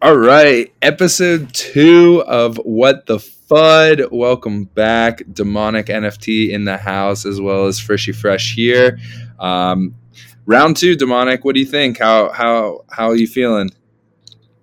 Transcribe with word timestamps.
All 0.00 0.16
right, 0.16 0.72
episode 0.80 1.52
two 1.52 2.22
of 2.26 2.56
What 2.58 3.06
the 3.06 3.16
Fud. 3.16 4.12
Welcome 4.12 4.64
back, 4.64 5.22
Demonic 5.32 5.86
NFT 5.86 6.50
in 6.50 6.64
the 6.64 6.76
house, 6.76 7.26
as 7.26 7.40
well 7.40 7.66
as 7.66 7.80
Frishy 7.80 8.14
Fresh 8.14 8.54
here. 8.54 8.98
Um, 9.40 9.94
round 10.46 10.76
two, 10.76 10.94
Demonic. 10.94 11.44
What 11.44 11.54
do 11.54 11.60
you 11.60 11.66
think? 11.66 11.98
How 11.98 12.30
how 12.30 12.84
how 12.90 13.08
are 13.10 13.16
you 13.16 13.26
feeling? 13.26 13.70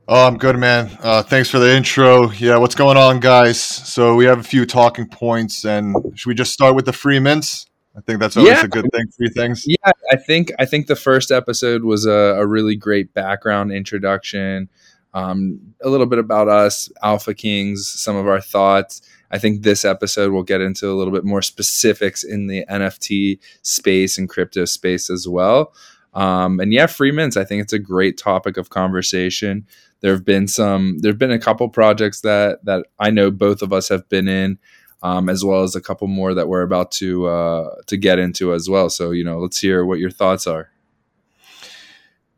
Oh, 0.08 0.26
I'm 0.28 0.38
good, 0.38 0.58
man. 0.58 0.98
Uh, 1.02 1.22
thanks 1.24 1.50
for 1.50 1.60
the 1.60 1.76
intro. 1.76 2.30
Yeah, 2.32 2.58
what's 2.58 2.76
going 2.76 2.96
on, 2.96 3.20
guys? 3.20 3.60
So 3.60 4.16
we 4.16 4.24
have 4.26 4.40
a 4.40 4.44
few 4.44 4.66
talking 4.66 5.08
points, 5.08 5.66
and 5.66 5.96
should 6.18 6.30
we 6.30 6.36
just 6.36 6.54
start 6.54 6.76
with 6.76 6.86
the 6.86 6.94
free 6.94 7.20
mints? 7.20 7.66
I 7.98 8.02
think 8.02 8.20
that's 8.20 8.38
always 8.38 8.52
Yeah. 8.54 8.66
a 8.66 8.68
good 8.68 8.88
thing. 8.94 9.06
Free 9.18 9.30
things. 9.30 9.64
Yeah, 9.68 9.92
I 10.12 10.16
think 10.16 10.54
I 10.60 10.66
think 10.66 10.88
the 10.88 10.96
first 10.96 11.30
episode 11.32 11.84
was 11.84 12.06
a, 12.06 12.12
a 12.38 12.46
really 12.48 12.78
great 12.78 13.14
background 13.14 13.74
introduction. 13.74 14.70
Um, 15.16 15.74
a 15.82 15.90
little 15.90 16.06
bit 16.06 16.20
about 16.20 16.48
us, 16.48 16.92
Alpha 17.02 17.34
Kings, 17.34 17.88
some 17.88 18.16
of 18.16 18.28
our 18.28 18.40
thoughts. 18.40 19.02
I 19.32 19.40
think 19.40 19.64
this 19.64 19.84
episode 19.84 20.32
will 20.32 20.44
get 20.44 20.62
into 20.62 20.88
a 20.88 20.94
little 20.94 21.12
bit 21.12 21.24
more 21.24 21.42
specifics 21.42 22.24
in 22.24 22.46
the 22.46 22.66
NFT 22.70 23.40
space 23.64 24.18
and 24.20 24.30
crypto 24.30 24.66
space 24.66 25.10
as 25.10 25.28
well. 25.28 25.74
Um, 26.14 26.60
and 26.60 26.72
yeah, 26.72 26.86
free 26.86 27.12
mints. 27.12 27.36
I 27.36 27.44
think 27.44 27.64
it's 27.64 27.74
a 27.74 27.80
great 27.80 28.18
topic 28.18 28.58
of 28.58 28.70
conversation. 28.70 29.66
There 30.02 30.12
have 30.12 30.24
been 30.24 30.48
some. 30.48 31.00
There 31.00 31.12
have 31.12 31.18
been 31.18 31.32
a 31.32 31.40
couple 31.40 31.68
projects 31.70 32.22
that 32.22 32.64
that 32.66 32.86
I 33.00 33.10
know 33.10 33.32
both 33.32 33.64
of 33.64 33.74
us 33.74 33.90
have 33.90 34.08
been 34.10 34.28
in 34.28 34.60
um, 35.06 35.30
as 35.30 35.46
well 35.46 35.62
as 35.62 35.76
a 35.76 35.82
couple 35.82 36.08
more 36.08 36.34
that 36.34 36.48
we're 36.48 36.64
about 36.64 36.92
to 36.92 37.28
uh, 37.28 37.76
to 37.86 37.96
get 37.96 38.18
into 38.18 38.54
as 38.54 38.68
well. 38.68 38.90
So 38.90 39.12
you 39.12 39.24
know, 39.24 39.38
let's 39.38 39.60
hear 39.60 39.86
what 39.86 40.00
your 40.00 40.10
thoughts 40.10 40.48
are. 40.48 40.72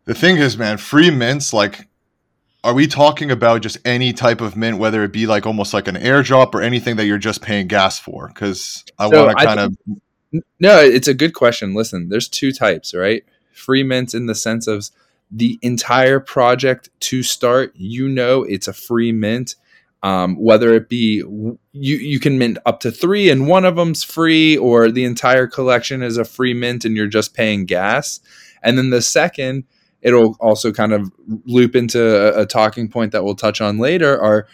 The 0.03 0.13
thing 0.13 0.37
is, 0.37 0.57
man, 0.57 0.77
free 0.77 1.09
mints. 1.09 1.53
Like, 1.53 1.87
are 2.63 2.73
we 2.73 2.87
talking 2.87 3.31
about 3.31 3.61
just 3.61 3.77
any 3.85 4.13
type 4.13 4.41
of 4.41 4.55
mint, 4.55 4.77
whether 4.77 5.03
it 5.03 5.11
be 5.11 5.27
like 5.27 5.45
almost 5.45 5.73
like 5.73 5.87
an 5.87 5.95
airdrop 5.95 6.53
or 6.53 6.61
anything 6.61 6.95
that 6.97 7.05
you're 7.05 7.17
just 7.17 7.41
paying 7.41 7.67
gas 7.67 7.99
for? 7.99 8.27
Because 8.27 8.83
I 8.99 9.09
So 9.09 9.25
want 9.25 9.37
to 9.37 9.45
kind 9.45 9.59
of. 9.59 9.77
No, 10.59 10.79
it's 10.79 11.07
a 11.07 11.13
good 11.13 11.33
question. 11.33 11.73
Listen, 11.73 12.09
there's 12.09 12.27
two 12.27 12.51
types, 12.51 12.93
right? 12.93 13.23
Free 13.53 13.83
mints 13.83 14.13
in 14.13 14.25
the 14.25 14.35
sense 14.35 14.67
of 14.67 14.89
the 15.31 15.57
entire 15.61 16.19
project 16.19 16.89
to 17.01 17.23
start. 17.23 17.73
You 17.75 18.09
know, 18.09 18.43
it's 18.43 18.67
a 18.67 18.73
free 18.73 19.11
mint. 19.11 19.55
Um, 20.03 20.35
whether 20.35 20.73
it 20.73 20.89
be 20.89 21.17
you, 21.17 21.57
you 21.97 22.19
can 22.19 22.37
mint 22.37 22.59
up 22.65 22.81
to 22.81 22.91
three 22.91 23.29
and 23.29 23.47
one 23.47 23.65
of 23.65 23.75
them's 23.75 24.03
free, 24.03 24.55
or 24.57 24.91
the 24.91 25.05
entire 25.05 25.47
collection 25.47 26.03
is 26.03 26.17
a 26.17 26.25
free 26.25 26.53
mint 26.53 26.85
and 26.85 26.95
you're 26.95 27.07
just 27.07 27.33
paying 27.33 27.65
gas. 27.65 28.19
And 28.61 28.77
then 28.77 28.89
the 28.89 29.01
second, 29.01 29.63
it'll 30.01 30.35
also 30.39 30.71
kind 30.71 30.93
of 30.93 31.11
loop 31.45 31.75
into 31.75 31.99
a, 32.01 32.41
a 32.41 32.45
talking 32.45 32.87
point 32.89 33.11
that 33.11 33.23
we'll 33.23 33.35
touch 33.35 33.61
on 33.61 33.77
later. 33.77 34.19
Are 34.21 34.47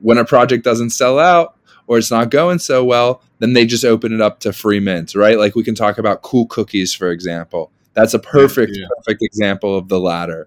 when 0.00 0.18
a 0.18 0.24
project 0.24 0.64
doesn't 0.64 0.90
sell 0.90 1.18
out 1.18 1.56
or 1.86 1.98
it's 1.98 2.10
not 2.10 2.30
going 2.30 2.58
so 2.58 2.84
well, 2.84 3.22
then 3.40 3.52
they 3.52 3.66
just 3.66 3.84
open 3.84 4.12
it 4.12 4.20
up 4.20 4.40
to 4.40 4.52
free 4.52 4.80
mints, 4.80 5.14
right? 5.16 5.38
Like 5.38 5.54
we 5.54 5.64
can 5.64 5.74
talk 5.74 5.98
about 5.98 6.22
cool 6.22 6.46
cookies, 6.46 6.94
for 6.94 7.10
example. 7.10 7.70
That's 7.94 8.14
a 8.14 8.18
perfect, 8.18 8.76
Yeah. 8.76 8.86
perfect 8.98 9.22
example 9.22 9.76
of 9.76 9.88
the 9.88 9.98
latter. 9.98 10.46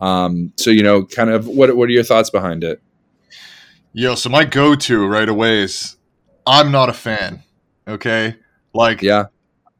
Um, 0.00 0.52
so 0.56 0.70
you 0.70 0.82
know, 0.82 1.04
kind 1.04 1.30
of 1.30 1.46
what 1.48 1.76
what 1.76 1.88
are 1.88 1.92
your 1.92 2.04
thoughts 2.04 2.30
behind 2.30 2.62
it? 2.64 2.80
Yo, 3.92 4.14
so 4.16 4.28
my 4.28 4.44
go-to 4.44 5.06
right 5.06 5.28
away 5.28 5.60
is 5.62 5.96
I'm 6.46 6.72
not 6.72 6.88
a 6.88 6.92
fan. 6.92 7.42
Okay, 7.86 8.36
like 8.72 9.02
Yeah, 9.02 9.26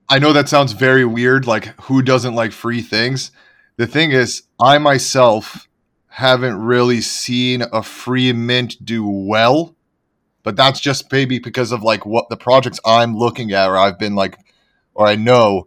I 0.08 0.18
know 0.18 0.32
that 0.32 0.48
sounds 0.48 0.72
very 0.72 1.04
weird. 1.04 1.46
Like, 1.46 1.78
who 1.82 2.02
doesn't 2.02 2.34
like 2.34 2.52
free 2.52 2.80
things? 2.82 3.32
The 3.76 3.86
thing 3.86 4.12
is, 4.12 4.42
I 4.60 4.78
myself 4.78 5.68
haven't 6.08 6.56
really 6.60 7.00
seen 7.00 7.62
a 7.72 7.82
free 7.82 8.32
mint 8.32 8.84
do 8.84 9.06
well, 9.08 9.74
but 10.44 10.54
that's 10.56 10.78
just 10.78 11.10
maybe 11.10 11.38
because 11.38 11.72
of 11.72 11.82
like 11.82 12.06
what 12.06 12.28
the 12.28 12.36
projects 12.36 12.78
I'm 12.86 13.16
looking 13.16 13.52
at, 13.52 13.68
or 13.68 13.76
I've 13.76 13.98
been 13.98 14.14
like, 14.14 14.38
or 14.94 15.06
I 15.06 15.16
know, 15.16 15.66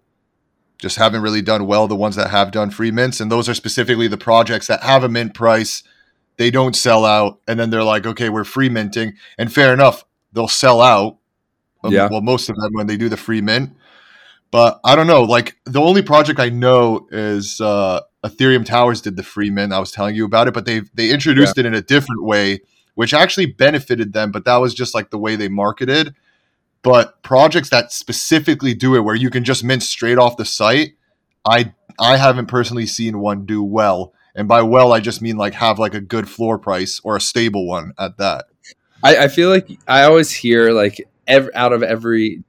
just 0.78 0.97
haven't 0.97 1.22
really 1.22 1.41
done 1.41 1.66
well. 1.67 1.88
The 1.88 1.96
ones 1.96 2.16
that 2.16 2.29
have 2.29 2.51
done 2.51 2.69
free 2.69 2.91
mints, 2.91 3.19
and 3.19 3.31
those 3.31 3.50
are 3.50 3.53
specifically 3.53 4.07
the 4.07 4.17
projects 4.17 4.67
that 4.67 4.84
have 4.84 5.03
a 5.03 5.09
mint 5.09 5.34
price. 5.34 5.84
They 6.38 6.51
don't 6.51 6.75
sell 6.75 7.03
out, 7.03 7.40
and 7.47 7.59
then 7.59 7.72
they're 7.72 7.84
like, 7.84 8.06
okay, 8.06 8.29
we're 8.29 8.44
free 8.44 8.69
minting, 8.69 9.16
and 9.38 9.51
fair 9.51 9.73
enough, 9.73 10.06
they'll 10.31 10.47
sell 10.47 10.81
out. 10.81 11.17
Um, 11.84 11.91
Yeah. 11.91 12.07
Well, 12.09 12.22
most 12.22 12.47
of 12.47 12.56
them 12.56 12.72
when 12.73 12.88
they 12.88 12.96
do 12.96 13.09
the 13.09 13.17
free 13.17 13.41
mint. 13.41 13.72
But 14.52 14.80
I 14.84 14.96
don't 14.96 15.08
know. 15.08 15.24
Like 15.24 15.58
the 15.66 15.81
only 15.81 16.02
project 16.02 16.40
I 16.40 16.50
know 16.50 17.08
is 17.12 17.59
uh, 17.59 18.02
Ethereum 18.24 18.66
Towers 18.66 19.02
did 19.02 19.16
the 19.16 19.24
free 19.24 19.50
mint. 19.50 19.74
I 19.74 19.80
was 19.80 19.91
telling 19.91 20.16
you 20.16 20.25
about 20.25 20.47
it, 20.47 20.53
but 20.53 20.66
they 20.66 20.81
they 20.94 21.12
introduced 21.12 21.58
it 21.58 21.66
in 21.66 21.74
a 21.74 21.81
different 21.81 22.24
way, 22.24 22.62
which 22.96 23.13
actually 23.13 23.47
benefited 23.47 24.13
them. 24.13 24.31
But 24.31 24.46
that 24.46 24.58
was 24.58 24.74
just 24.74 24.94
like 24.96 25.09
the 25.09 25.18
way 25.18 25.35
they 25.35 25.50
marketed. 25.50 26.16
But 26.81 27.22
projects 27.24 27.69
that 27.69 27.91
specifically 27.91 28.74
do 28.74 28.96
it, 28.96 29.02
where 29.02 29.16
you 29.16 29.30
can 29.30 29.44
just 29.44 29.63
mint 29.63 29.84
straight 29.84 30.18
off 30.18 30.38
the 30.38 30.46
site, 30.46 30.94
I 31.46 31.74
I 32.00 32.18
haven't 32.18 32.46
personally 32.46 32.85
seen 32.85 33.19
one 33.19 33.46
do 33.46 33.64
well. 33.64 34.14
And 34.35 34.47
by 34.47 34.62
well, 34.62 34.94
I 34.94 35.00
just 35.00 35.22
mean 35.22 35.35
like 35.35 35.56
have 35.56 35.79
like 35.79 35.96
a 35.96 36.02
good 36.02 36.29
floor 36.29 36.59
price 36.59 37.02
or 37.03 37.16
a 37.16 37.22
stable 37.22 37.68
one 37.68 37.94
at 38.00 38.18
that. 38.18 38.46
I, 39.03 39.18
I 39.18 39.28
feel 39.28 39.50
like 39.50 39.68
I 39.88 40.03
always 40.03 40.31
hear 40.31 40.72
like 40.72 41.02
ev- 41.28 41.50
out 41.53 41.74
of 41.74 41.84
every 41.84 42.44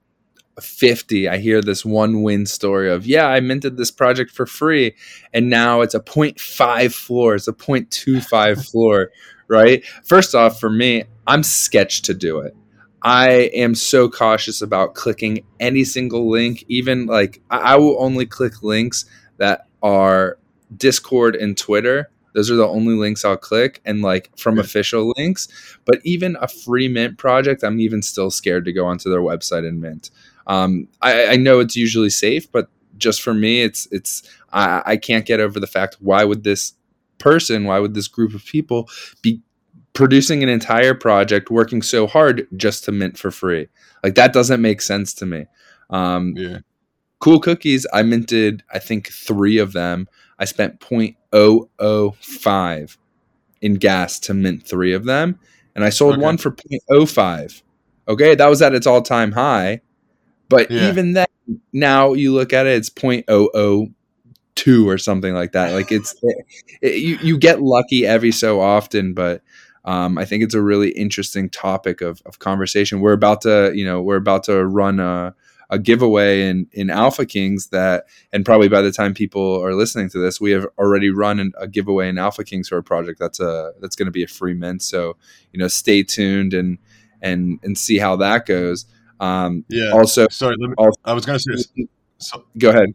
50 0.60 1.28
i 1.28 1.38
hear 1.38 1.60
this 1.60 1.84
one 1.84 2.22
win 2.22 2.46
story 2.46 2.90
of 2.90 3.06
yeah 3.06 3.26
i 3.26 3.40
minted 3.40 3.76
this 3.76 3.90
project 3.90 4.30
for 4.30 4.46
free 4.46 4.94
and 5.32 5.48
now 5.50 5.80
it's 5.80 5.94
a 5.94 6.00
0.5 6.00 6.92
floor 6.92 7.34
it's 7.34 7.48
a 7.48 7.52
0.25 7.52 8.70
floor 8.70 9.10
right 9.48 9.84
first 10.04 10.34
off 10.34 10.58
for 10.60 10.70
me 10.70 11.04
i'm 11.26 11.42
sketched 11.42 12.04
to 12.04 12.14
do 12.14 12.40
it 12.40 12.54
i 13.02 13.28
am 13.54 13.74
so 13.74 14.08
cautious 14.08 14.60
about 14.62 14.94
clicking 14.94 15.44
any 15.60 15.84
single 15.84 16.28
link 16.30 16.64
even 16.68 17.06
like 17.06 17.40
i, 17.50 17.58
I 17.58 17.76
will 17.76 18.02
only 18.02 18.26
click 18.26 18.62
links 18.62 19.04
that 19.36 19.66
are 19.82 20.38
discord 20.76 21.36
and 21.36 21.56
twitter 21.56 22.10
those 22.34 22.50
are 22.50 22.56
the 22.56 22.68
only 22.68 22.94
links 22.94 23.24
I'll 23.24 23.36
click 23.36 23.80
and 23.84 24.00
like 24.00 24.30
from 24.38 24.56
Yeah. 24.56 24.60
official 24.60 25.12
links. 25.16 25.48
But 25.84 26.00
even 26.04 26.36
a 26.40 26.46
free 26.46 26.86
mint 26.86 27.18
project, 27.18 27.64
I'm 27.64 27.80
even 27.80 28.00
still 28.02 28.30
scared 28.30 28.64
to 28.66 28.72
go 28.72 28.86
onto 28.86 29.10
their 29.10 29.22
website 29.22 29.66
and 29.66 29.80
mint. 29.80 30.10
Um, 30.48 30.88
I, 31.02 31.26
I 31.28 31.36
know 31.36 31.60
it's 31.60 31.76
usually 31.76 32.10
safe, 32.10 32.50
but 32.50 32.68
just 32.96 33.22
for 33.22 33.34
me, 33.34 33.62
it's 33.62 33.86
it's 33.92 34.22
I, 34.52 34.82
I 34.84 34.96
can't 34.96 35.26
get 35.26 35.40
over 35.40 35.60
the 35.60 35.66
fact 35.66 35.96
why 36.00 36.24
would 36.24 36.42
this 36.42 36.72
person, 37.18 37.64
why 37.64 37.78
would 37.78 37.94
this 37.94 38.08
group 38.08 38.34
of 38.34 38.44
people 38.44 38.88
be 39.22 39.40
producing 39.92 40.42
an 40.42 40.48
entire 40.48 40.94
project, 40.94 41.50
working 41.50 41.82
so 41.82 42.06
hard 42.06 42.46
just 42.56 42.84
to 42.84 42.92
mint 42.92 43.18
for 43.18 43.30
free? 43.30 43.68
Like 44.02 44.14
that 44.16 44.32
doesn't 44.32 44.62
make 44.62 44.80
sense 44.80 45.12
to 45.14 45.26
me. 45.26 45.46
Um, 45.90 46.34
Yeah. 46.36 46.58
cool 47.20 47.40
cookies 47.40 47.86
i 47.92 48.02
minted 48.02 48.62
i 48.72 48.78
think 48.78 49.08
three 49.08 49.58
of 49.58 49.72
them 49.72 50.06
i 50.38 50.44
spent 50.44 50.78
0.005 50.80 52.96
in 53.60 53.74
gas 53.74 54.18
to 54.20 54.34
mint 54.34 54.62
three 54.64 54.92
of 54.92 55.04
them 55.04 55.38
and 55.74 55.84
i 55.84 55.90
sold 55.90 56.14
Okay. 56.14 56.22
one 56.22 56.38
for 56.38 56.52
0.05 56.52 57.62
okay 58.06 58.34
that 58.34 58.46
was 58.46 58.62
at 58.62 58.74
its 58.74 58.86
all-time 58.86 59.32
high 59.32 59.80
but 60.48 60.70
Yeah. 60.70 60.88
even 60.90 61.12
then 61.14 61.26
now 61.72 62.12
you 62.12 62.32
look 62.32 62.52
at 62.52 62.66
it 62.66 62.76
it's 62.76 62.90
0.002 62.90 64.86
or 64.86 64.98
something 64.98 65.34
like 65.34 65.52
that 65.52 65.72
like 65.72 65.92
it's 65.92 66.14
it, 66.22 66.46
it- 66.82 66.94
you, 67.02 67.18
you 67.22 67.38
get 67.38 67.62
lucky 67.62 68.06
every 68.06 68.32
so 68.32 68.60
often 68.60 69.14
but 69.14 69.42
um, 69.84 70.18
I 70.18 70.26
think 70.26 70.42
it's 70.42 70.54
a 70.54 70.60
really 70.60 70.90
interesting 70.90 71.48
topic 71.48 72.02
of, 72.02 72.20
of 72.26 72.40
conversation. 72.40 73.00
We're 73.00 73.14
about 73.14 73.40
to, 73.42 73.72
you 73.74 73.86
know, 73.86 74.02
we're 74.02 74.16
about 74.16 74.44
to 74.44 74.66
run 74.66 75.00
a, 75.00 75.34
a 75.70 75.78
giveaway 75.78 76.46
in, 76.46 76.66
in 76.72 76.90
Alpha 76.90 77.24
Kings 77.24 77.68
that, 77.68 78.04
and 78.30 78.44
probably 78.44 78.68
by 78.68 78.82
the 78.82 78.92
time 78.92 79.14
people 79.14 79.64
are 79.64 79.72
listening 79.74 80.10
to 80.10 80.18
this, 80.18 80.42
we 80.42 80.50
have 80.50 80.66
already 80.76 81.08
run 81.08 81.40
an, 81.40 81.52
a 81.58 81.66
giveaway 81.66 82.10
in 82.10 82.18
Alpha 82.18 82.44
Kings 82.44 82.68
for 82.68 82.76
a 82.76 82.82
project 82.82 83.18
that's 83.18 83.40
a 83.40 83.72
that's 83.80 83.96
going 83.96 84.06
to 84.06 84.12
be 84.12 84.22
a 84.24 84.26
free 84.26 84.52
mint. 84.52 84.82
So 84.82 85.16
you 85.52 85.58
know, 85.58 85.68
stay 85.68 86.02
tuned 86.02 86.52
and 86.52 86.76
and 87.22 87.58
and 87.62 87.78
see 87.78 87.96
how 87.96 88.16
that 88.16 88.44
goes. 88.44 88.84
Um, 89.20 89.64
Yeah. 89.68 89.92
also, 89.92 90.26
Sorry, 90.30 90.56
let 90.58 90.70
me, 90.70 90.74
also, 90.78 90.98
I 91.04 91.12
was 91.12 91.26
gonna 91.26 91.38
say. 91.38 91.86
So, 92.18 92.44
go 92.56 92.70
ahead. 92.70 92.94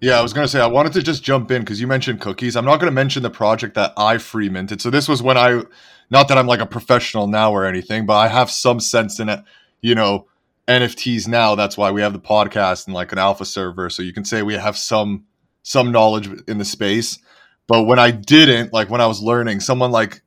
Yeah, 0.00 0.18
I 0.18 0.22
was 0.22 0.32
going 0.32 0.46
to 0.46 0.48
say, 0.50 0.60
I 0.60 0.66
wanted 0.66 0.94
to 0.94 1.02
just 1.02 1.22
jump 1.22 1.50
in 1.50 1.60
because 1.60 1.78
you 1.78 1.86
mentioned 1.86 2.22
cookies. 2.22 2.56
I'm 2.56 2.64
not 2.64 2.80
going 2.80 2.90
to 2.90 2.94
mention 2.94 3.22
the 3.22 3.28
project 3.30 3.74
that 3.74 3.92
I 3.98 4.16
free 4.16 4.48
minted. 4.48 4.80
So 4.80 4.88
this 4.88 5.06
was 5.08 5.22
when 5.22 5.36
I, 5.36 5.62
not 6.08 6.28
that 6.28 6.38
I'm 6.38 6.46
like 6.46 6.60
a 6.60 6.66
professional 6.66 7.26
now 7.26 7.52
or 7.52 7.66
anything, 7.66 8.06
but 8.06 8.14
I 8.14 8.28
have 8.28 8.50
some 8.50 8.80
sense 8.80 9.20
in 9.20 9.28
it, 9.28 9.40
you 9.82 9.94
know, 9.94 10.26
NFTs 10.66 11.28
now. 11.28 11.54
That's 11.54 11.76
why 11.76 11.90
we 11.90 12.00
have 12.00 12.14
the 12.14 12.18
podcast 12.18 12.86
and 12.86 12.94
like 12.94 13.12
an 13.12 13.18
alpha 13.18 13.44
server. 13.44 13.90
So 13.90 14.02
you 14.02 14.14
can 14.14 14.24
say 14.24 14.40
we 14.40 14.54
have 14.54 14.78
some, 14.78 15.24
some 15.64 15.92
knowledge 15.92 16.30
in 16.48 16.56
the 16.56 16.64
space. 16.64 17.18
But 17.66 17.82
when 17.82 17.98
I 17.98 18.10
didn't, 18.10 18.72
like 18.72 18.88
when 18.88 19.02
I 19.02 19.06
was 19.06 19.20
learning, 19.20 19.60
someone 19.60 19.90
like 19.90 20.22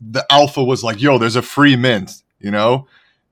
the 0.00 0.24
alpha 0.30 0.64
was 0.64 0.82
like, 0.82 1.02
yo, 1.02 1.18
there's 1.18 1.36
a 1.36 1.42
free 1.42 1.76
mint, 1.76 2.12
you 2.40 2.50
know? 2.50 2.86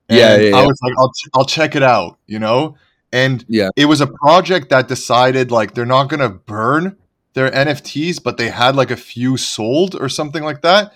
Yeah, 0.09 0.35
And 0.35 0.43
yeah, 0.43 0.55
I 0.55 0.65
was 0.65 0.77
like, 0.81 0.93
I'll, 0.97 1.11
I'll 1.35 1.45
check 1.45 1.75
it 1.75 1.83
out, 1.83 2.17
you 2.27 2.39
know? 2.39 2.77
And 3.11 3.45
Yeah. 3.47 3.69
it 3.75 3.85
was 3.85 4.01
a 4.01 4.07
project 4.07 4.69
that 4.69 4.87
decided 4.87 5.51
like 5.51 5.73
they're 5.73 5.85
not 5.85 6.09
going 6.09 6.19
to 6.21 6.29
burn 6.29 6.97
their 7.33 7.49
NFTs, 7.51 8.19
but 8.19 8.37
they 8.37 8.49
had 8.49 8.75
like 8.75 8.91
a 8.91 8.97
few 8.97 9.37
sold 9.37 9.95
or 9.95 10.09
something 10.09 10.43
like 10.43 10.61
that. 10.61 10.93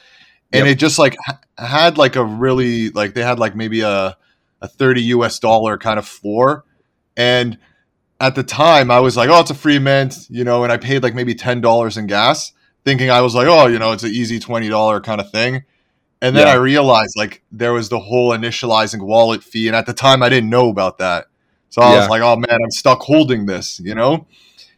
and 0.53 0.65
Yep. 0.65 0.73
it 0.73 0.75
just 0.79 0.99
like 0.99 1.15
ha- 1.25 1.39
had 1.57 1.97
like 1.97 2.15
a 2.17 2.23
really 2.25 2.89
like 2.91 3.13
they 3.13 3.23
had 3.23 3.39
like 3.39 3.55
maybe 3.55 3.81
a 3.81 4.17
a 4.61 4.67
30 4.67 5.01
US 5.15 5.39
dollar 5.39 5.77
kind 5.77 5.97
of 5.99 6.07
floor 6.07 6.65
and 7.17 7.57
at 8.19 8.35
the 8.35 8.43
time 8.43 8.91
I 8.91 8.99
was 8.99 9.17
like 9.17 9.29
oh 9.29 9.39
it's 9.41 9.51
a 9.51 9.55
free 9.55 9.79
mint 9.79 10.15
you 10.29 10.43
know 10.43 10.63
and 10.63 10.71
I 10.71 10.77
paid 10.77 11.03
like 11.03 11.15
maybe 11.15 11.33
$10 11.35 11.97
in 11.97 12.07
gas 12.07 12.53
thinking 12.85 13.09
I 13.09 13.21
was 13.21 13.33
like 13.35 13.47
oh 13.47 13.67
you 13.67 13.79
know 13.79 13.91
it's 13.93 14.03
an 14.03 14.11
easy 14.11 14.39
$20 14.39 15.01
kind 15.03 15.21
of 15.21 15.31
thing 15.31 15.63
and 16.21 16.35
then 16.35 16.45
Yeah. 16.47 16.53
I 16.53 16.55
realized 16.55 17.15
like 17.17 17.41
there 17.51 17.73
was 17.73 17.89
the 17.89 17.99
whole 17.99 18.31
initializing 18.31 19.01
wallet 19.01 19.43
fee 19.43 19.67
and 19.67 19.75
at 19.75 19.85
the 19.85 19.93
time 19.93 20.21
I 20.23 20.29
didn't 20.29 20.49
know 20.49 20.69
about 20.69 20.97
that 20.99 21.27
so 21.69 21.81
I 21.81 21.93
Yeah. 21.93 21.99
was 21.99 22.09
like 22.09 22.21
oh 22.21 22.35
man 22.35 22.59
I'm 22.63 22.71
stuck 22.71 23.01
holding 23.01 23.45
this 23.45 23.79
you 23.79 23.95
know 23.95 24.27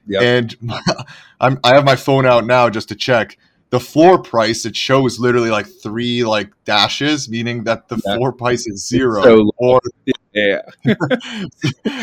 Yep. 0.08 0.22
and 0.22 0.56
I'm, 1.40 1.60
I 1.64 1.76
have 1.76 1.86
my 1.86 1.96
phone 1.96 2.26
out 2.26 2.46
now 2.46 2.70
just 2.70 2.90
to 2.90 2.96
check 2.96 3.38
the 3.70 3.80
floor 3.80 4.22
price. 4.22 4.66
It 4.66 4.76
shows 4.76 5.18
literally 5.20 5.50
like 5.50 5.66
three 5.66 6.24
like 6.24 6.52
dashes, 6.66 7.28
meaning 7.30 7.64
that 7.64 7.88
the 7.88 8.00
Yeah. 8.06 8.16
floor 8.18 8.32
price 8.34 8.68
is 8.68 8.86
zero. 8.88 9.24
so 9.24 9.52
or 9.58 9.80
yeah. 10.34 10.62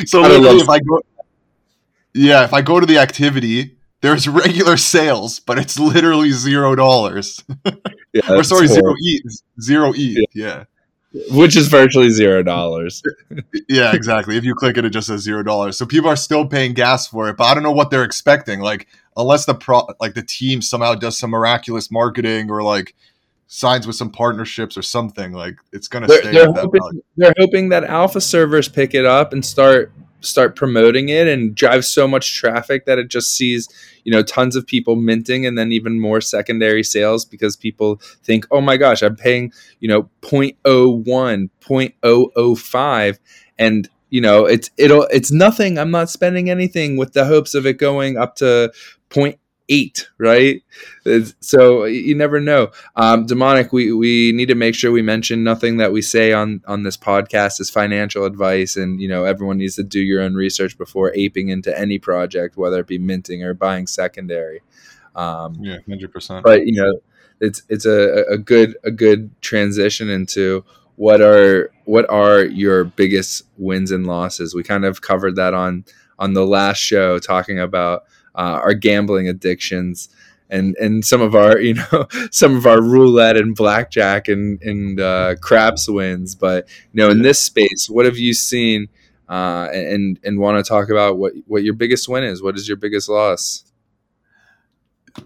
so 0.06 0.22
literally, 0.22 0.60
if 0.60 0.68
I 0.68 0.78
go, 0.80 1.00
yeah, 2.14 2.44
if 2.44 2.52
I 2.52 2.62
go 2.62 2.80
to 2.80 2.86
the 2.86 2.98
activity, 2.98 3.76
there's 4.00 4.26
regular 4.28 4.76
sales, 4.76 5.38
but 5.40 5.58
it's 5.58 5.78
literally 5.78 6.30
zero 6.32 6.74
dollars. 6.74 7.44
Yeah 8.12 8.32
Or 8.32 8.42
sorry, 8.44 8.66
zero. 8.66 8.94
ETH, 8.98 9.42
zero 9.60 9.92
ETH. 9.94 10.26
Yeah. 10.34 10.64
which 11.30 11.56
is 11.56 11.68
virtually 11.68 12.10
zero 12.10 12.42
dollars. 12.42 13.02
yeah, 13.68 13.92
exactly. 13.94 14.36
If 14.36 14.44
you 14.44 14.54
click 14.54 14.76
it, 14.76 14.84
it 14.84 14.90
just 14.90 15.08
says 15.08 15.22
zero 15.22 15.42
dollars. 15.42 15.76
So 15.76 15.84
people 15.86 16.08
are 16.08 16.16
still 16.16 16.46
paying 16.46 16.72
gas 16.74 17.06
for 17.08 17.28
it, 17.28 17.36
but 17.36 17.44
I 17.44 17.54
don't 17.54 17.62
know 17.64 17.72
what 17.72 17.90
they're 17.90 18.04
expecting. 18.04 18.60
Like, 18.60 18.86
unless 19.16 19.44
the 19.44 19.54
pro, 19.54 19.88
like 20.00 20.14
the 20.14 20.22
team 20.22 20.62
somehow 20.62 20.94
does 20.94 21.18
some 21.18 21.30
miraculous 21.30 21.90
marketing 21.90 22.48
or 22.50 22.62
like 22.62 22.94
signs 23.48 23.86
with 23.88 23.96
some 23.96 24.10
partnerships 24.10 24.76
or 24.76 24.82
something, 24.82 25.32
like 25.32 25.56
it's 25.72 25.88
gonna 25.88 26.06
They're, 26.06 26.22
stay 26.22 26.30
they're 26.32 26.52
hoping, 26.52 27.02
they're 27.16 27.34
hoping 27.38 27.68
that 27.70 27.82
alpha 27.82 28.20
servers 28.20 28.68
pick 28.68 28.94
it 28.94 29.04
up 29.04 29.32
and 29.32 29.44
start 29.44 29.92
start 30.20 30.56
promoting 30.56 31.08
it 31.08 31.26
and 31.26 31.54
drive 31.54 31.84
so 31.84 32.06
much 32.06 32.36
traffic 32.36 32.84
that 32.86 32.98
it 32.98 33.08
just 33.08 33.36
sees 33.36 33.68
you 34.04 34.12
know 34.12 34.22
tons 34.22 34.56
of 34.56 34.66
people 34.66 34.96
minting 34.96 35.46
and 35.46 35.56
then 35.56 35.72
even 35.72 36.00
more 36.00 36.20
secondary 36.20 36.82
sales 36.82 37.24
because 37.24 37.56
people 37.56 38.00
think 38.22 38.46
oh 38.50 38.60
my 38.60 38.76
gosh 38.76 39.02
i'm 39.02 39.16
paying 39.16 39.52
you 39.80 39.88
know 39.88 40.08
0.01 40.22 41.50
0.005 41.60 43.18
and 43.58 43.88
you 44.10 44.20
know 44.20 44.44
it's 44.44 44.70
it'll 44.76 45.04
it's 45.04 45.30
nothing. 45.30 45.78
I'm 45.78 45.90
not 45.90 46.10
spending 46.10 46.50
anything 46.50 46.96
with 46.96 47.12
the 47.12 47.24
hopes 47.24 47.54
of 47.54 47.66
it 47.66 47.78
going 47.78 48.16
up 48.16 48.36
to 48.36 48.72
0.8 49.70 50.06
right? 50.18 50.62
So 51.40 51.84
you 51.84 52.14
never 52.14 52.40
know. 52.40 52.70
Um, 52.96 53.26
demonic 53.26 53.72
we, 53.72 53.92
we 53.92 54.32
need 54.32 54.46
to 54.46 54.54
make 54.54 54.74
sure 54.74 54.90
we 54.90 55.02
mention 55.02 55.44
nothing 55.44 55.76
that 55.78 55.92
we 55.92 56.02
say 56.02 56.32
on 56.32 56.62
on 56.66 56.82
this 56.82 56.96
podcast 56.96 57.60
is 57.60 57.70
financial 57.70 58.24
advice 58.24 58.76
and 58.76 59.00
you 59.00 59.08
know 59.08 59.24
everyone 59.24 59.58
needs 59.58 59.76
to 59.76 59.82
do 59.82 60.00
your 60.00 60.22
own 60.22 60.34
research 60.34 60.76
before 60.76 61.12
aping 61.14 61.48
into 61.48 61.76
any 61.78 61.98
project 61.98 62.56
whether 62.56 62.80
it 62.80 62.86
be 62.86 62.98
minting 62.98 63.42
or 63.42 63.54
buying 63.54 63.86
secondary. 63.86 64.60
Um, 65.14 65.56
Yeah, 65.60 65.78
hundred 65.88 66.12
percent. 66.12 66.44
but 66.44 66.66
you 66.66 66.80
know 66.80 67.00
it's 67.40 67.62
it's 67.68 67.86
a, 67.86 68.24
a 68.30 68.38
good 68.38 68.76
a 68.84 68.90
good 68.90 69.30
transition 69.40 70.08
into 70.10 70.64
what 70.96 71.22
are 71.22 71.70
what 71.84 72.08
are 72.10 72.42
your 72.44 72.84
biggest 72.84 73.44
wins 73.56 73.90
and 73.90 74.06
losses? 74.06 74.54
We 74.54 74.62
kind 74.62 74.84
of 74.84 75.00
covered 75.00 75.36
that 75.36 75.54
on 75.54 75.84
on 76.18 76.34
the 76.34 76.44
last 76.44 76.78
show 76.78 77.18
talking 77.18 77.58
about 77.58 78.04
uh, 78.34 78.60
our 78.62 78.74
gambling 78.74 79.28
addictions 79.28 80.08
and 80.48 80.76
and 80.76 81.04
some 81.04 81.20
of 81.20 81.34
our 81.34 81.58
you 81.60 81.74
know 81.74 82.06
some 82.30 82.56
of 82.56 82.66
our 82.66 82.80
roulette 82.82 83.36
and 83.36 83.54
blackjack 83.54 84.28
and 84.28 84.60
and 84.62 85.00
uh, 85.00 85.34
craps 85.40 85.88
wins 85.88 86.34
but 86.34 86.68
you 86.92 87.02
know 87.02 87.10
in 87.10 87.22
this 87.22 87.38
space 87.38 87.88
what 87.88 88.04
have 88.04 88.18
you 88.18 88.34
seen 88.34 88.88
uh, 89.28 89.68
and 89.72 90.18
and 90.24 90.38
want 90.38 90.62
to 90.62 90.68
talk 90.68 90.90
about 90.90 91.18
what 91.18 91.32
what 91.46 91.62
your 91.62 91.74
biggest 91.74 92.08
win 92.08 92.24
is 92.24 92.42
what 92.42 92.56
is 92.56 92.68
your 92.68 92.76
biggest 92.76 93.08
loss 93.08 93.64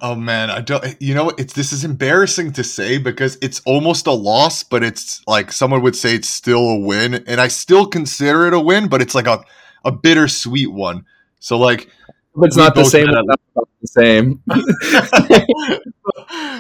Oh 0.00 0.14
man, 0.14 0.50
I 0.50 0.60
don't. 0.60 0.96
You 1.00 1.14
know, 1.14 1.30
it's 1.36 1.52
this 1.52 1.72
is 1.72 1.84
embarrassing 1.84 2.52
to 2.52 2.64
say 2.64 2.98
because 2.98 3.36
it's 3.42 3.60
almost 3.66 4.06
a 4.06 4.12
loss, 4.12 4.62
but 4.62 4.82
it's 4.82 5.22
like 5.26 5.52
someone 5.52 5.82
would 5.82 5.96
say 5.96 6.14
it's 6.14 6.28
still 6.28 6.60
a 6.60 6.78
win, 6.78 7.14
and 7.26 7.40
I 7.40 7.48
still 7.48 7.86
consider 7.86 8.46
it 8.46 8.54
a 8.54 8.60
win, 8.60 8.88
but 8.88 9.02
it's 9.02 9.14
like 9.14 9.26
a 9.26 9.44
a 9.84 9.92
bittersweet 9.92 10.72
one. 10.72 11.04
So 11.40 11.58
like, 11.58 11.90
If 12.36 12.44
it's 12.44 12.56
not 12.56 12.75
the 12.75 12.84
same, 12.84 13.08
it's 13.08 13.28
not 13.54 13.69
the 13.81 13.86
same. 13.86 14.42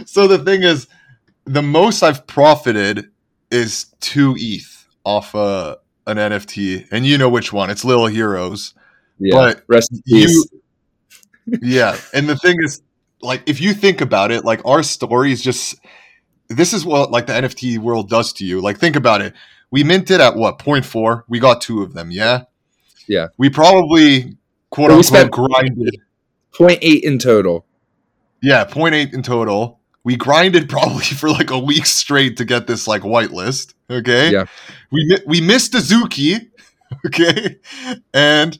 so 0.06 0.28
the 0.28 0.38
thing 0.38 0.62
is, 0.62 0.86
the 1.44 1.62
most 1.62 2.02
I've 2.02 2.26
profited 2.26 3.10
is 3.50 3.86
two 4.00 4.34
ETH 4.38 4.86
off 5.04 5.34
uh, 5.34 5.76
an 6.06 6.16
NFT, 6.16 6.88
and 6.90 7.04
you 7.06 7.18
know 7.18 7.28
which 7.28 7.52
one? 7.52 7.70
It's 7.70 7.84
Little 7.84 8.06
Heroes. 8.06 8.74
Yeah. 9.18 9.34
But 9.34 9.64
Rest 9.68 9.92
in 9.92 10.02
you 10.06 10.26
peace. 10.26 10.48
yeah 11.62 11.96
and 12.12 12.28
the 12.28 12.36
thing 12.36 12.56
is 12.62 12.82
like 13.20 13.42
if 13.46 13.60
you 13.60 13.74
think 13.74 14.00
about 14.00 14.30
it 14.30 14.44
like 14.44 14.64
our 14.64 14.82
story 14.82 15.30
is 15.30 15.42
just 15.42 15.74
this 16.48 16.72
is 16.72 16.84
what 16.84 17.10
like 17.10 17.26
the 17.26 17.32
nft 17.34 17.78
world 17.78 18.08
does 18.08 18.32
to 18.32 18.46
you 18.46 18.60
like 18.60 18.78
think 18.78 18.96
about 18.96 19.20
it 19.20 19.34
we 19.70 19.84
minted 19.84 20.20
at 20.20 20.36
what 20.36 20.58
0.4 20.58 21.22
we 21.28 21.38
got 21.38 21.60
two 21.60 21.82
of 21.82 21.92
them 21.92 22.10
yeah 22.10 22.44
Yeah. 23.06 23.28
we 23.36 23.50
probably 23.50 24.36
quote 24.74 24.90
we 24.90 24.96
unquote 24.96 25.04
spent- 25.06 25.30
grinded 25.30 25.96
Point 26.56 26.78
eight 26.82 27.02
in 27.04 27.18
total. 27.18 27.64
yeah 28.42 28.64
0.8 28.64 29.12
in 29.14 29.22
total 29.22 29.80
we 30.04 30.16
grinded 30.16 30.68
probably 30.68 31.04
for 31.20 31.30
like 31.30 31.50
a 31.50 31.58
week 31.58 31.86
straight 31.86 32.36
to 32.36 32.44
get 32.44 32.66
this 32.66 32.86
like 32.86 33.02
whitelist 33.02 33.74
okay 33.90 34.30
Yeah. 34.32 34.44
we 34.90 35.16
we 35.26 35.40
missed 35.40 35.72
Azuki, 35.72 36.50
okay, 37.06 37.56
and 38.12 38.56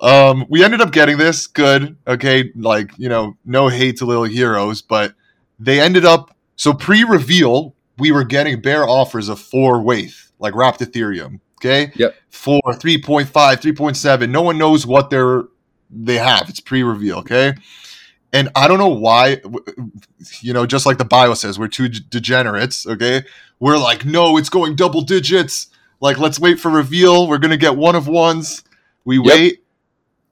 um, 0.00 0.44
we 0.48 0.62
ended 0.62 0.80
up 0.80 0.92
getting 0.92 1.16
this 1.18 1.46
good, 1.48 1.96
okay. 2.06 2.52
Like 2.54 2.90
you 2.98 3.08
know, 3.08 3.36
no 3.44 3.68
hate 3.68 3.96
to 3.98 4.04
Little 4.04 4.24
Heroes, 4.24 4.82
but 4.82 5.14
they 5.58 5.80
ended 5.80 6.04
up 6.04 6.36
so 6.56 6.72
pre-reveal 6.74 7.74
we 7.98 8.12
were 8.12 8.24
getting 8.24 8.60
bare 8.60 8.86
offers 8.88 9.28
of 9.28 9.40
four 9.40 9.80
WETH, 9.80 10.30
like 10.38 10.54
wrapped 10.54 10.80
Ethereum, 10.80 11.40
okay. 11.60 11.90
Yep. 11.96 12.14
Four, 12.30 12.60
3.5, 12.66 13.26
3.7. 13.26 14.28
No 14.30 14.42
one 14.42 14.58
knows 14.58 14.86
what 14.86 15.10
they're 15.10 15.44
they 15.90 16.16
have. 16.16 16.48
It's 16.48 16.60
pre-reveal, 16.60 17.18
okay. 17.18 17.54
And 18.32 18.50
I 18.54 18.68
don't 18.68 18.78
know 18.78 18.88
why, 18.88 19.40
you 20.40 20.52
know, 20.52 20.66
just 20.66 20.84
like 20.84 20.98
the 20.98 21.04
bio 21.04 21.34
says, 21.34 21.58
we're 21.58 21.68
two 21.68 21.88
degenerates, 21.88 22.86
okay? 22.86 23.22
We're 23.58 23.78
like, 23.78 24.04
no, 24.04 24.36
it's 24.36 24.50
going 24.50 24.76
double 24.76 25.00
digits. 25.00 25.68
Like, 26.00 26.18
let's 26.18 26.38
wait 26.38 26.60
for 26.60 26.70
reveal. 26.70 27.26
We're 27.26 27.38
gonna 27.38 27.56
get 27.56 27.76
one 27.76 27.96
of 27.96 28.06
ones. 28.06 28.62
We 29.04 29.16
Yep. 29.16 29.24
wait, 29.26 29.64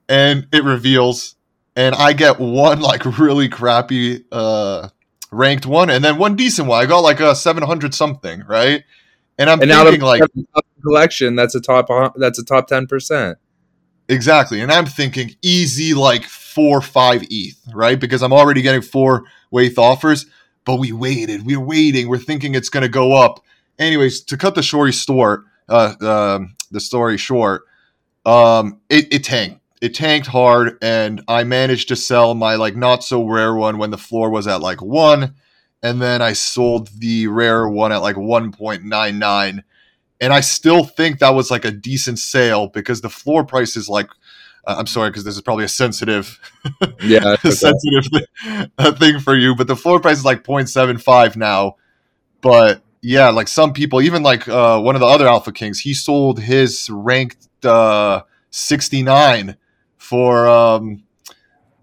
and 0.07 0.47
it 0.53 0.63
reveals, 0.63 1.35
and 1.75 1.95
I 1.95 2.13
get 2.13 2.39
one 2.39 2.79
like 2.79 3.03
really 3.19 3.49
crappy 3.49 4.23
uh 4.31 4.89
ranked 5.31 5.65
one, 5.65 5.89
and 5.89 6.05
then 6.05 6.17
one 6.17 6.35
decent 6.35 6.67
one. 6.67 6.81
I 6.81 6.85
got 6.85 6.99
like 6.99 7.19
a 7.19 7.35
seven 7.35 7.63
hundred 7.63 7.93
something, 7.93 8.43
right? 8.47 8.83
And 9.37 9.49
I'm 9.49 9.61
And 9.61 9.71
out 9.71 9.87
of 9.87 9.91
thinking 9.91 10.07
like 10.07 10.21
collection, 10.81 11.35
that's 11.35 11.55
a 11.55 11.59
top. 11.61 11.87
That's 12.15 12.39
a 12.39 12.45
top 12.45 12.67
ten 12.67 12.87
percent. 12.87 13.37
Exactly, 14.09 14.61
and 14.61 14.71
I'm 14.71 14.85
thinking 14.85 15.35
easy 15.41 15.93
like 15.93 16.23
four 16.23 16.81
five 16.81 17.25
ETH, 17.29 17.57
right? 17.73 17.99
Because 17.99 18.23
I'm 18.23 18.31
already 18.31 18.61
getting 18.61 18.81
four 18.81 19.25
WETH 19.51 19.77
offers, 19.77 20.25
but 20.65 20.77
we 20.77 20.93
waited, 20.93 21.45
we're 21.45 21.59
waiting, 21.59 22.07
we're 22.07 22.17
thinking 22.17 22.55
it's 22.55 22.69
gonna 22.69 22.87
go 22.87 23.13
up. 23.13 23.43
Anyways, 23.77 24.21
to 24.21 24.37
cut 24.37 24.55
the 24.55 24.63
story 24.63 24.93
short, 24.93 25.43
uh, 25.67 25.95
um, 26.01 26.55
the 26.71 26.79
story 26.79 27.17
short, 27.17 27.63
um, 28.25 28.79
it, 28.89 29.13
it 29.13 29.23
tanked. 29.25 29.61
It 29.81 29.93
tanked 29.93 30.27
hard, 30.27 30.77
and 30.81 31.21
I 31.27 31.43
managed 31.43 31.89
to 31.89 31.95
sell 31.95 32.33
my 32.33 32.55
like 32.55 32.75
not 32.75 33.03
so 33.03 33.25
rare 33.27 33.55
one 33.55 33.77
when 33.77 33.91
the 33.91 33.97
floor 33.97 34.29
was 34.29 34.47
at 34.47 34.61
like 34.61 34.81
one, 34.81 35.35
and 35.83 36.01
then 36.01 36.21
I 36.21 36.33
sold 36.33 36.89
the 36.97 37.27
rare 37.27 37.67
one 37.67 37.91
at 37.91 38.01
like 38.01 38.17
one 38.17 38.51
point 38.51 38.83
nine 38.83 39.19
nine, 39.19 39.63
and 40.19 40.33
I 40.33 40.39
still 40.41 40.83
think 40.83 41.19
that 41.19 41.29
was 41.35 41.51
like 41.51 41.65
a 41.65 41.71
decent 41.71 42.19
sale 42.19 42.67
because 42.67 43.01
the 43.01 43.09
floor 43.09 43.43
price 43.45 43.75
is 43.77 43.89
like. 43.89 44.07
Uh, 44.65 44.75
I'm 44.79 44.87
sorry 44.87 45.09
because 45.09 45.23
this 45.23 45.35
is 45.35 45.41
probably 45.41 45.63
a 45.63 45.69
sensitive 45.69 46.37
Yeah, 47.01 47.19
okay. 47.45 47.51
sensitive 47.51 48.05
thi- 48.11 48.67
uh, 48.77 48.91
thing 48.91 49.19
for 49.21 49.33
you, 49.33 49.55
but 49.55 49.67
the 49.67 49.77
floor 49.77 50.01
price 50.01 50.17
is 50.17 50.25
like 50.25 50.43
0.75 50.43 51.37
now. 51.37 51.77
But 52.41 52.81
yeah, 53.01 53.29
like 53.29 53.47
some 53.47 53.71
people, 53.71 54.01
even 54.01 54.23
like 54.23 54.45
uh, 54.49 54.81
one 54.81 54.95
of 54.95 54.99
the 54.99 55.07
other 55.07 55.25
Alpha 55.25 55.53
Kings, 55.53 55.79
he 55.79 55.93
sold 55.93 56.41
his 56.41 56.89
ranked 56.89 57.47
uh, 57.63 58.23
69 58.49 59.55
for 59.97 60.47
um, 60.49 61.03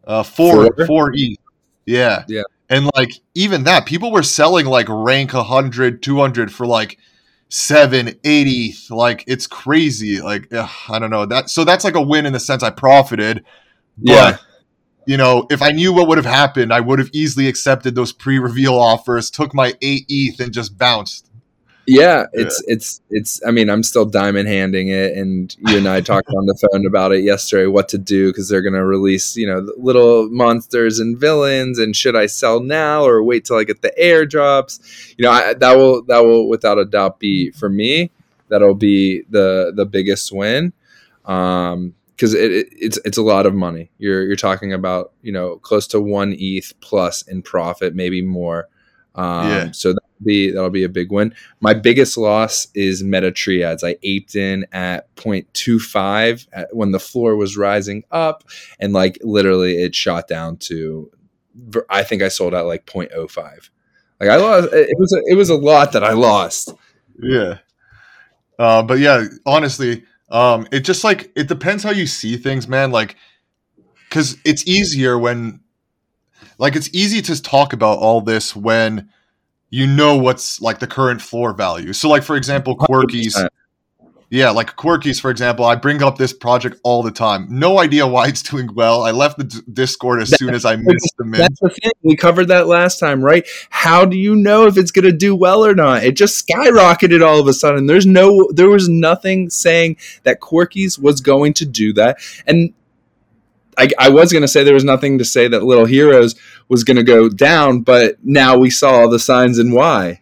uh, 0.06 0.22
four 0.22 0.74
Four? 0.74 0.86
four 0.86 1.14
E. 1.14 1.38
Yeah, 1.86 2.24
Yeah. 2.28 2.42
and 2.68 2.90
like 2.94 3.12
even 3.34 3.64
that, 3.64 3.86
people 3.86 4.12
were 4.12 4.22
selling 4.22 4.66
like 4.66 4.88
rank 4.90 5.32
100, 5.32 6.02
200 6.02 6.52
for 6.52 6.66
like 6.66 6.98
seven, 7.54 8.18
80. 8.24 8.74
Like 8.90 9.24
it's 9.28 9.46
crazy. 9.46 10.20
Like 10.20 10.52
ugh, 10.52 10.68
I 10.88 10.98
don't 10.98 11.10
know 11.10 11.24
that. 11.26 11.48
So 11.50 11.64
that's 11.64 11.84
like 11.84 11.94
a 11.94 12.02
win 12.02 12.26
in 12.26 12.32
the 12.32 12.40
sense 12.40 12.62
I 12.62 12.70
profited. 12.70 13.44
yeah. 13.96 14.38
You 15.06 15.18
know, 15.18 15.46
if 15.50 15.60
I 15.60 15.70
knew 15.70 15.92
what 15.92 16.08
would 16.08 16.16
have 16.16 16.24
happened, 16.24 16.72
I 16.72 16.80
would 16.80 16.98
have 16.98 17.10
easily 17.12 17.46
accepted 17.46 17.94
those 17.94 18.10
pre-reveal 18.10 18.74
offers, 18.74 19.28
took 19.28 19.54
my 19.54 19.74
eight 19.82 20.06
ETH, 20.08 20.40
and 20.40 20.50
just 20.50 20.78
bounced. 20.78 21.30
Yeah, 21.86 22.26
it's 22.32 22.62
yeah. 22.66 22.74
it's 22.74 23.00
it's. 23.10 23.46
I 23.46 23.50
mean, 23.50 23.68
I'm 23.68 23.82
still 23.82 24.04
diamond 24.04 24.48
handing 24.48 24.88
it, 24.88 25.16
and 25.16 25.54
you 25.58 25.76
and 25.76 25.88
I 25.88 26.00
talked 26.00 26.28
on 26.28 26.46
the 26.46 26.56
phone 26.56 26.86
about 26.86 27.12
it 27.12 27.24
yesterday. 27.24 27.66
What 27.66 27.88
to 27.90 27.98
do 27.98 28.28
because 28.28 28.48
they're 28.48 28.62
gonna 28.62 28.84
release, 28.84 29.36
you 29.36 29.46
know, 29.46 29.66
little 29.76 30.28
monsters 30.30 30.98
and 30.98 31.18
villains, 31.18 31.78
and 31.78 31.94
should 31.94 32.16
I 32.16 32.26
sell 32.26 32.60
now 32.60 33.04
or 33.04 33.22
wait 33.22 33.44
till 33.44 33.56
I 33.56 33.64
get 33.64 33.82
the 33.82 33.92
airdrops? 34.00 35.14
You 35.18 35.24
know, 35.24 35.30
I, 35.30 35.54
that 35.54 35.76
will 35.76 36.02
that 36.04 36.24
will 36.24 36.48
without 36.48 36.78
a 36.78 36.84
doubt 36.84 37.18
be 37.18 37.50
for 37.50 37.68
me. 37.68 38.10
That'll 38.48 38.74
be 38.74 39.22
the 39.28 39.72
the 39.74 39.84
biggest 39.86 40.32
win. 40.32 40.72
Um, 41.24 41.94
because 42.16 42.32
it, 42.32 42.52
it, 42.52 42.68
it's 42.70 42.98
it's 43.04 43.18
a 43.18 43.22
lot 43.22 43.44
of 43.44 43.54
money. 43.54 43.90
You're 43.98 44.22
you're 44.22 44.36
talking 44.36 44.72
about 44.72 45.12
you 45.22 45.32
know 45.32 45.56
close 45.56 45.86
to 45.88 46.00
one 46.00 46.34
ETH 46.38 46.72
plus 46.80 47.22
in 47.22 47.42
profit, 47.42 47.94
maybe 47.94 48.22
more. 48.22 48.68
Um, 49.14 49.48
yeah. 49.48 49.70
So 49.72 49.90
that'll 49.90 50.03
be 50.24 50.50
that'll 50.50 50.70
be 50.70 50.84
a 50.84 50.88
big 50.88 51.12
win. 51.12 51.34
My 51.60 51.74
biggest 51.74 52.16
loss 52.16 52.68
is 52.74 53.02
Meta 53.02 53.30
Triads. 53.30 53.84
I 53.84 53.96
aped 54.02 54.34
in 54.34 54.66
at 54.72 55.14
0.25 55.16 56.48
at, 56.52 56.74
when 56.74 56.92
the 56.92 56.98
floor 56.98 57.36
was 57.36 57.56
rising 57.56 58.04
up, 58.10 58.44
and 58.80 58.92
like 58.92 59.18
literally 59.22 59.82
it 59.82 59.94
shot 59.94 60.28
down 60.28 60.56
to. 60.58 61.10
I 61.88 62.02
think 62.02 62.22
I 62.22 62.28
sold 62.28 62.52
at 62.54 62.62
like 62.62 62.84
0.05. 62.86 63.70
Like 64.20 64.30
I 64.30 64.36
lost. 64.36 64.68
It 64.72 64.98
was 64.98 65.12
a, 65.12 65.32
it 65.32 65.36
was 65.36 65.50
a 65.50 65.54
lot 65.56 65.92
that 65.92 66.02
I 66.02 66.12
lost. 66.12 66.74
Yeah. 67.20 67.58
Uh, 68.58 68.82
but 68.82 68.98
yeah, 68.98 69.24
honestly, 69.46 70.04
um, 70.30 70.66
it 70.72 70.80
just 70.80 71.04
like 71.04 71.30
it 71.36 71.48
depends 71.48 71.82
how 71.82 71.90
you 71.90 72.06
see 72.06 72.36
things, 72.36 72.68
man. 72.68 72.90
Like, 72.90 73.16
because 74.08 74.36
it's 74.44 74.66
easier 74.66 75.18
when, 75.18 75.60
like, 76.58 76.76
it's 76.76 76.90
easy 76.92 77.20
to 77.22 77.42
talk 77.42 77.72
about 77.72 77.98
all 77.98 78.20
this 78.20 78.54
when 78.54 79.10
you 79.74 79.88
know 79.88 80.16
what's 80.16 80.60
like 80.60 80.78
the 80.78 80.86
current 80.86 81.20
floor 81.20 81.52
value. 81.52 81.92
So, 81.92 82.08
like 82.08 82.22
for 82.22 82.36
example, 82.36 82.76
Quirkies. 82.76 83.34
100%. 83.34 83.48
Yeah, 84.30 84.50
like 84.50 84.76
Quirkies, 84.76 85.20
for 85.20 85.32
example, 85.32 85.64
I 85.64 85.74
bring 85.74 86.00
up 86.00 86.16
this 86.16 86.32
project 86.32 86.78
all 86.84 87.02
the 87.02 87.10
time. 87.10 87.48
No 87.50 87.80
idea 87.80 88.06
why 88.06 88.28
it's 88.28 88.42
doing 88.50 88.72
well. 88.72 89.02
I 89.02 89.10
left 89.10 89.36
the 89.36 89.44
d- 89.44 89.58
Discord 89.72 90.22
as 90.22 90.30
soon 90.38 90.54
as 90.54 90.64
I 90.64 90.76
missed 90.76 91.14
the. 91.18 91.24
That's 91.24 91.58
the 91.58 91.70
thing. 91.70 91.90
We 92.02 92.14
covered 92.14 92.46
that 92.48 92.68
last 92.68 93.00
time, 93.00 93.20
right? 93.20 93.48
How 93.70 94.04
do 94.04 94.16
you 94.16 94.36
know 94.36 94.68
if 94.68 94.78
it's 94.78 94.92
going 94.92 95.06
to 95.06 95.12
do 95.12 95.34
well 95.34 95.66
or 95.66 95.74
not? 95.74 96.04
It 96.04 96.16
just 96.16 96.46
skyrocketed 96.46 97.26
all 97.26 97.40
of 97.40 97.48
a 97.48 97.52
sudden. 97.52 97.86
There's 97.86 98.06
no, 98.06 98.48
there 98.52 98.70
was 98.70 98.88
nothing 98.88 99.50
saying 99.50 99.96
that 100.22 100.40
Quirkies 100.40 101.00
was 101.00 101.20
going 101.20 101.52
to 101.54 101.66
do 101.66 101.92
that, 101.94 102.18
and 102.46 102.72
I, 103.76 103.88
I 103.98 104.08
was 104.08 104.32
going 104.32 104.42
to 104.42 104.48
say 104.48 104.64
there 104.64 104.74
was 104.74 104.84
nothing 104.84 105.18
to 105.18 105.24
say 105.24 105.48
that 105.48 105.62
Little 105.62 105.86
Heroes 105.86 106.34
was 106.68 106.84
going 106.84 106.96
to 106.96 107.02
go 107.02 107.28
down, 107.28 107.80
but 107.80 108.16
now 108.22 108.56
we 108.56 108.70
saw 108.70 109.06
the 109.06 109.18
signs 109.18 109.58
and 109.58 109.72
why. 109.72 110.20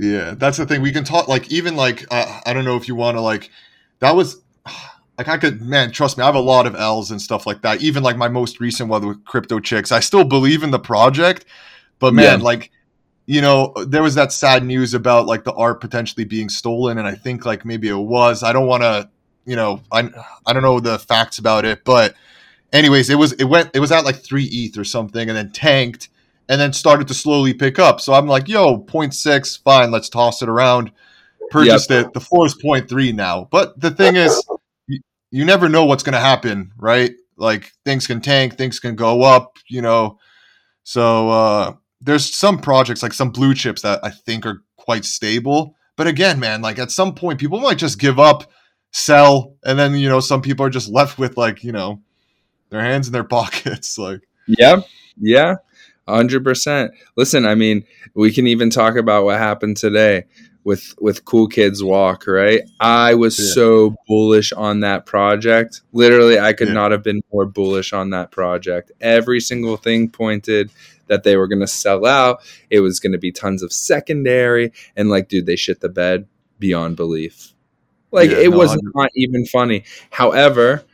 Yeah, 0.00 0.34
that's 0.34 0.56
the 0.56 0.64
thing. 0.64 0.80
We 0.80 0.92
can 0.92 1.04
talk 1.04 1.28
like 1.28 1.52
even 1.52 1.76
like 1.76 2.06
uh, 2.10 2.40
I 2.46 2.54
don't 2.54 2.64
know 2.64 2.76
if 2.76 2.88
you 2.88 2.94
want 2.94 3.18
to 3.18 3.20
like 3.20 3.50
that 3.98 4.16
was 4.16 4.40
like 5.18 5.28
I 5.28 5.36
could 5.36 5.60
man 5.60 5.92
trust 5.92 6.16
me. 6.16 6.22
I 6.22 6.26
have 6.26 6.34
a 6.34 6.40
lot 6.40 6.66
of 6.66 6.74
L's 6.74 7.10
and 7.10 7.20
stuff 7.20 7.46
like 7.46 7.60
that. 7.62 7.82
Even 7.82 8.02
like 8.02 8.16
my 8.16 8.28
most 8.28 8.60
recent 8.60 8.88
one 8.88 9.06
with 9.06 9.24
Crypto 9.26 9.60
Chicks, 9.60 9.92
I 9.92 10.00
still 10.00 10.24
believe 10.24 10.62
in 10.62 10.70
the 10.70 10.78
project, 10.78 11.44
but 11.98 12.14
man, 12.14 12.38
yeah. 12.38 12.44
like 12.44 12.70
you 13.26 13.42
know 13.42 13.74
there 13.86 14.02
was 14.02 14.14
that 14.14 14.32
sad 14.32 14.64
news 14.64 14.94
about 14.94 15.26
like 15.26 15.44
the 15.44 15.52
art 15.52 15.82
potentially 15.82 16.24
being 16.24 16.48
stolen, 16.48 16.96
and 16.96 17.06
I 17.06 17.14
think 17.14 17.44
like 17.44 17.66
maybe 17.66 17.88
it 17.88 17.94
was. 17.94 18.42
I 18.42 18.54
don't 18.54 18.66
want 18.66 18.82
to 18.82 19.10
you 19.44 19.56
know 19.56 19.82
I 19.92 20.08
I 20.46 20.54
don't 20.54 20.62
know 20.62 20.80
the 20.80 20.98
facts 20.98 21.38
about 21.38 21.66
it, 21.66 21.84
but 21.84 22.14
anyways, 22.72 23.10
it 23.10 23.16
was 23.16 23.32
it 23.32 23.44
went 23.44 23.70
it 23.74 23.80
was 23.80 23.92
at 23.92 24.04
like 24.04 24.16
three 24.16 24.44
ETH 24.44 24.78
or 24.78 24.84
something, 24.84 25.28
and 25.28 25.36
then 25.36 25.50
tanked 25.52 26.08
and 26.50 26.60
then 26.60 26.72
started 26.72 27.06
to 27.06 27.14
slowly 27.14 27.54
pick 27.54 27.78
up. 27.78 28.00
So 28.00 28.12
I'm 28.12 28.26
like, 28.26 28.48
yo, 28.48 28.78
0.6, 28.78 29.62
fine, 29.62 29.92
let's 29.92 30.08
toss 30.08 30.42
it 30.42 30.48
around. 30.48 30.90
Purchased 31.50 31.90
yep. 31.90 32.06
it. 32.06 32.12
The 32.12 32.18
floor 32.20 32.44
is 32.44 32.56
0.3 32.60 33.14
now. 33.14 33.46
But 33.52 33.78
the 33.80 33.92
thing 33.92 34.16
is, 34.16 34.44
you, 34.88 34.98
you 35.30 35.44
never 35.44 35.68
know 35.68 35.84
what's 35.84 36.02
going 36.02 36.14
to 36.14 36.18
happen, 36.18 36.72
right? 36.76 37.12
Like 37.36 37.70
things 37.84 38.08
can 38.08 38.20
tank, 38.20 38.58
things 38.58 38.80
can 38.80 38.96
go 38.96 39.22
up, 39.22 39.58
you 39.68 39.80
know. 39.80 40.18
So 40.82 41.28
uh, 41.30 41.74
there's 42.00 42.34
some 42.34 42.58
projects, 42.58 43.00
like 43.00 43.12
some 43.12 43.30
blue 43.30 43.54
chips, 43.54 43.82
that 43.82 44.00
I 44.02 44.10
think 44.10 44.44
are 44.44 44.64
quite 44.76 45.04
stable. 45.04 45.76
But 45.96 46.08
again, 46.08 46.40
man, 46.40 46.62
like 46.62 46.80
at 46.80 46.90
some 46.90 47.14
point, 47.14 47.38
people 47.38 47.60
might 47.60 47.78
just 47.78 48.00
give 48.00 48.18
up, 48.18 48.50
sell, 48.90 49.54
and 49.64 49.78
then 49.78 49.94
you 49.94 50.08
know 50.08 50.18
some 50.18 50.42
people 50.42 50.66
are 50.66 50.70
just 50.70 50.88
left 50.88 51.16
with 51.18 51.36
like 51.36 51.62
you 51.62 51.70
know 51.70 52.02
their 52.70 52.80
hands 52.80 53.06
in 53.06 53.12
their 53.12 53.24
pockets. 53.24 53.98
Like, 53.98 54.22
yeah, 54.46 54.80
yeah. 55.20 55.56
Hundred 56.08 56.42
percent. 56.42 56.92
Listen, 57.16 57.44
I 57.44 57.54
mean, 57.54 57.84
we 58.14 58.32
can 58.32 58.46
even 58.46 58.70
talk 58.70 58.96
about 58.96 59.24
what 59.24 59.38
happened 59.38 59.76
today 59.76 60.24
with 60.64 60.94
with 61.00 61.24
Cool 61.24 61.46
Kids 61.46 61.82
Walk, 61.82 62.26
right? 62.26 62.62
I 62.80 63.14
was 63.14 63.38
yeah. 63.38 63.54
so 63.54 63.96
bullish 64.06 64.52
on 64.52 64.80
that 64.80 65.06
project. 65.06 65.82
Literally, 65.92 66.38
I 66.38 66.52
could 66.52 66.68
yeah. 66.68 66.74
not 66.74 66.92
have 66.92 67.02
been 67.02 67.22
more 67.32 67.46
bullish 67.46 67.92
on 67.92 68.10
that 68.10 68.30
project. 68.30 68.92
Every 69.00 69.40
single 69.40 69.76
thing 69.76 70.08
pointed 70.08 70.70
that 71.06 71.22
they 71.22 71.36
were 71.36 71.48
going 71.48 71.60
to 71.60 71.66
sell 71.66 72.06
out. 72.06 72.40
It 72.70 72.80
was 72.80 73.00
going 73.00 73.12
to 73.12 73.18
be 73.18 73.32
tons 73.32 73.62
of 73.62 73.72
secondary, 73.72 74.72
and 74.96 75.10
like, 75.10 75.28
dude, 75.28 75.46
they 75.46 75.56
shit 75.56 75.80
the 75.80 75.88
bed 75.88 76.26
beyond 76.58 76.96
belief. 76.96 77.52
Like, 78.12 78.30
yeah, 78.30 78.38
it 78.38 78.50
no, 78.50 78.58
was 78.58 78.76
not 78.94 79.10
even 79.14 79.46
funny. 79.46 79.84
However, 80.10 80.84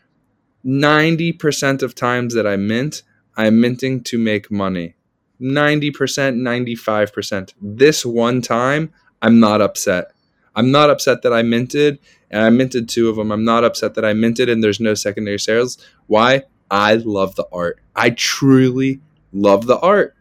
ninety 0.66 1.32
percent 1.32 1.82
of 1.82 1.94
times 1.94 2.34
that 2.34 2.46
I 2.46 2.56
mint, 2.56 3.02
I'm 3.36 3.60
minting 3.60 4.02
to 4.04 4.18
make 4.18 4.50
money. 4.50 4.96
90%, 5.40 5.92
95%. 5.92 7.52
This 7.60 8.06
one 8.06 8.40
time, 8.40 8.92
I'm 9.20 9.40
not 9.40 9.60
upset. 9.60 10.12
I'm 10.54 10.70
not 10.70 10.88
upset 10.88 11.22
that 11.22 11.32
I 11.32 11.42
minted, 11.42 11.98
and 12.30 12.42
I 12.42 12.50
minted 12.50 12.88
two 12.88 13.08
of 13.08 13.16
them. 13.16 13.30
I'm 13.30 13.44
not 13.44 13.64
upset 13.64 13.94
that 13.94 14.04
I 14.04 14.14
minted 14.14 14.48
and 14.48 14.64
there's 14.64 14.80
no 14.80 14.94
secondary 14.94 15.38
sales. 15.38 15.78
Why? 16.06 16.44
I 16.70 16.94
love 16.94 17.36
the 17.36 17.46
art. 17.52 17.78
I 17.94 18.10
truly 18.10 19.00
love 19.32 19.66
the 19.66 19.78
art. 19.78 20.14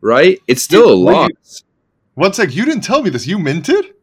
Right? 0.00 0.40
It's 0.46 0.62
still 0.62 0.92
a 0.92 0.94
loss. 0.94 1.62
One 2.14 2.32
sec, 2.32 2.54
you 2.54 2.64
didn't 2.64 2.82
tell 2.82 3.02
me 3.02 3.10
this. 3.10 3.26
You 3.26 3.38
minted? 3.38 3.94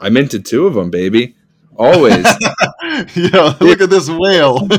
I 0.00 0.08
minted 0.08 0.46
two 0.46 0.66
of 0.66 0.74
them, 0.74 0.90
baby. 0.90 1.36
Always. 1.76 2.24
Yo, 3.14 3.54
look 3.60 3.80
at 3.80 3.90
this 3.90 4.08
whale. 4.08 4.68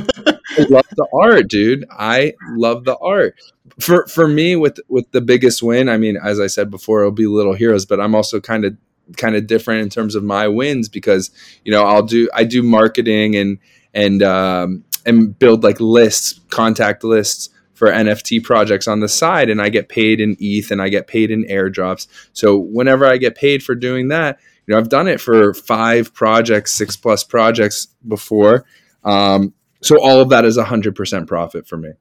I 0.57 0.65
love 0.69 0.85
the 0.95 1.07
art, 1.13 1.47
dude. 1.47 1.85
I 1.91 2.33
love 2.51 2.85
the 2.85 2.97
art. 2.97 3.35
For 3.79 4.07
for 4.07 4.27
me, 4.27 4.55
with 4.55 4.79
with 4.87 5.11
the 5.11 5.21
biggest 5.21 5.61
win, 5.61 5.89
I 5.89 5.97
mean, 5.97 6.17
as 6.17 6.39
I 6.39 6.47
said 6.47 6.71
before, 6.71 7.01
it'll 7.01 7.11
be 7.11 7.27
Little 7.27 7.53
Heroes, 7.53 7.85
but 7.85 7.99
I'm 7.99 8.15
also 8.15 8.39
kind 8.39 8.65
of 8.65 8.77
kind 9.17 9.35
of 9.35 9.47
different 9.47 9.81
in 9.81 9.89
terms 9.89 10.15
of 10.15 10.23
my 10.23 10.47
wins 10.47 10.89
because 10.89 11.29
you 11.63 11.71
know 11.71 11.83
I'll 11.83 12.03
do 12.03 12.29
I 12.33 12.43
do 12.43 12.63
marketing 12.63 13.35
and 13.35 13.59
and 13.93 14.23
um, 14.23 14.83
and 15.05 15.37
build 15.37 15.63
like 15.63 15.79
lists, 15.79 16.39
contact 16.49 17.03
lists 17.03 17.49
for 17.73 17.89
NFT 17.89 18.43
projects 18.43 18.87
on 18.87 19.01
the 19.01 19.09
side, 19.09 19.49
and 19.49 19.61
I 19.61 19.69
get 19.69 19.89
paid 19.89 20.21
in 20.21 20.37
ETH 20.39 20.71
and 20.71 20.81
I 20.81 20.89
get 20.89 21.07
paid 21.07 21.31
in 21.31 21.43
airdrops. 21.45 22.07
So 22.33 22.57
whenever 22.57 23.05
I 23.05 23.17
get 23.17 23.35
paid 23.35 23.63
for 23.63 23.75
doing 23.75 24.07
that, 24.09 24.39
you 24.65 24.73
know, 24.73 24.79
I've 24.79 24.89
done 24.89 25.07
it 25.07 25.19
for 25.19 25.53
five 25.53 26.13
projects, 26.13 26.73
six 26.73 26.95
plus 26.95 27.23
projects 27.23 27.87
before. 28.07 28.65
Um, 29.03 29.53
so 29.85 30.01
all 30.01 30.19
of 30.19 30.29
that 30.29 30.45
is 30.45 30.57
100% 30.57 31.27
profit 31.27 31.67
for 31.67 31.77
me, 31.77 31.91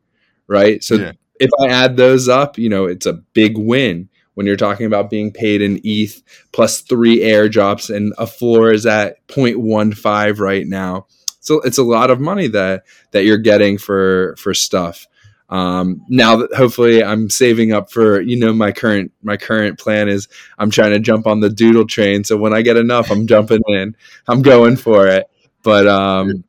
right? 0.46 0.82
So 0.82 0.94
yeah. 0.94 1.12
if 1.38 1.50
I 1.60 1.68
add 1.68 1.96
those 1.96 2.28
up, 2.28 2.58
you 2.58 2.68
know, 2.68 2.86
it's 2.86 3.06
a 3.06 3.12
big 3.12 3.58
win 3.58 4.08
when 4.34 4.46
you're 4.46 4.56
talking 4.56 4.86
about 4.86 5.10
being 5.10 5.32
paid 5.32 5.62
in 5.62 5.80
ETH 5.84 6.22
plus 6.52 6.80
three 6.80 7.20
airdrops 7.20 7.94
and 7.94 8.12
a 8.18 8.26
floor 8.26 8.72
is 8.72 8.86
at 8.86 9.26
0.15 9.28 10.38
right 10.38 10.66
now. 10.66 11.06
So 11.40 11.60
it's 11.60 11.78
a 11.78 11.82
lot 11.82 12.10
of 12.10 12.20
money 12.20 12.46
that 12.48 12.84
that 13.10 13.24
you're 13.24 13.36
getting 13.36 13.76
for 13.76 14.34
for 14.38 14.54
stuff. 14.54 15.06
Um, 15.50 16.02
now 16.08 16.36
that 16.36 16.54
hopefully 16.54 17.04
I'm 17.04 17.28
saving 17.28 17.72
up 17.72 17.92
for 17.92 18.18
you 18.22 18.36
know 18.36 18.54
my 18.54 18.72
current 18.72 19.12
my 19.22 19.36
current 19.36 19.78
plan 19.78 20.08
is 20.08 20.26
I'm 20.58 20.70
trying 20.70 20.92
to 20.92 21.00
jump 21.00 21.26
on 21.26 21.40
the 21.40 21.50
doodle 21.50 21.86
train. 21.86 22.24
So 22.24 22.38
when 22.38 22.54
I 22.54 22.62
get 22.62 22.78
enough, 22.78 23.10
I'm 23.10 23.26
jumping 23.26 23.60
in. 23.68 23.94
I'm 24.26 24.40
going 24.40 24.76
for 24.76 25.06
it. 25.06 25.26
But 25.62 25.86
um, 25.86 26.44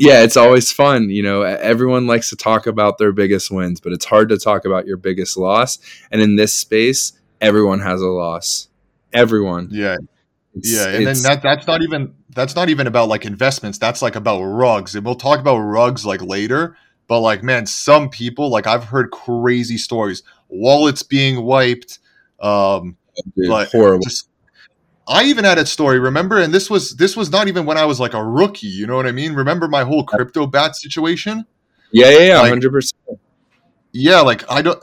yeah, 0.00 0.22
it's 0.22 0.36
always 0.36 0.72
fun. 0.72 1.10
You 1.10 1.22
know, 1.22 1.42
everyone 1.42 2.06
likes 2.06 2.30
to 2.30 2.36
talk 2.36 2.66
about 2.66 2.96
their 2.96 3.12
biggest 3.12 3.50
wins, 3.50 3.80
but 3.80 3.92
it's 3.92 4.06
hard 4.06 4.30
to 4.30 4.38
talk 4.38 4.64
about 4.64 4.86
your 4.86 4.96
biggest 4.96 5.36
loss. 5.36 5.78
And 6.10 6.22
in 6.22 6.36
this 6.36 6.54
space, 6.54 7.12
everyone 7.38 7.80
has 7.80 8.00
a 8.00 8.06
loss. 8.06 8.68
Everyone. 9.12 9.68
Yeah. 9.70 9.98
It's, 10.54 10.72
yeah, 10.72 10.88
and 10.88 11.06
then 11.06 11.22
that 11.22 11.42
that's 11.42 11.66
not 11.66 11.82
even 11.82 12.14
that's 12.30 12.56
not 12.56 12.70
even 12.70 12.86
about 12.86 13.08
like 13.08 13.26
investments. 13.26 13.76
That's 13.76 14.00
like 14.00 14.16
about 14.16 14.42
rugs. 14.42 14.94
And 14.94 15.04
we'll 15.04 15.14
talk 15.14 15.38
about 15.38 15.58
rugs 15.58 16.06
like 16.06 16.22
later. 16.22 16.76
But 17.06 17.20
like, 17.20 17.42
man, 17.42 17.66
some 17.66 18.08
people 18.08 18.48
like 18.48 18.66
I've 18.66 18.84
heard 18.84 19.10
crazy 19.10 19.76
stories. 19.76 20.22
Wallets 20.48 21.02
being 21.02 21.42
wiped. 21.42 21.98
Um, 22.40 22.96
Dude, 23.36 23.68
horrible. 23.68 24.02
Just 24.02 24.29
I 25.10 25.24
even 25.24 25.44
had 25.44 25.58
a 25.58 25.66
story, 25.66 25.98
remember? 25.98 26.38
And 26.38 26.54
this 26.54 26.70
was 26.70 26.94
this 26.96 27.16
was 27.16 27.30
not 27.30 27.48
even 27.48 27.66
when 27.66 27.76
I 27.76 27.84
was 27.84 27.98
like 27.98 28.14
a 28.14 28.24
rookie. 28.24 28.68
You 28.68 28.86
know 28.86 28.94
what 28.94 29.06
I 29.06 29.12
mean? 29.12 29.34
Remember 29.34 29.66
my 29.66 29.82
whole 29.82 30.04
crypto 30.04 30.46
bat 30.46 30.76
situation? 30.76 31.44
Yeah, 31.92 32.10
yeah, 32.10 32.18
yeah, 32.18 32.48
hundred 32.48 32.70
percent. 32.70 33.02
yeah, 33.92 34.20
like 34.20 34.48
I 34.48 34.62
don't, 34.62 34.80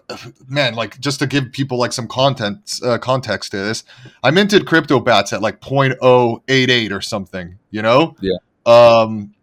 man, 0.49 0.75
like 0.75 0.99
just 0.99 1.19
to 1.19 1.27
give 1.27 1.53
people 1.53 1.79
like 1.79 1.93
some 1.93 2.07
content 2.09 2.79
uh, 2.83 2.97
context 2.97 3.51
to 3.51 3.57
this, 3.57 3.85
I 4.21 4.31
minted 4.31 4.65
CryptoBatz 4.65 5.31
at 5.31 5.41
like 5.41 5.61
0.088 5.61 6.91
or 6.91 6.99
something, 6.99 7.57
you 7.71 7.81
know? 7.81 8.17
Yeah. 8.19 8.37
Um, 8.65 9.33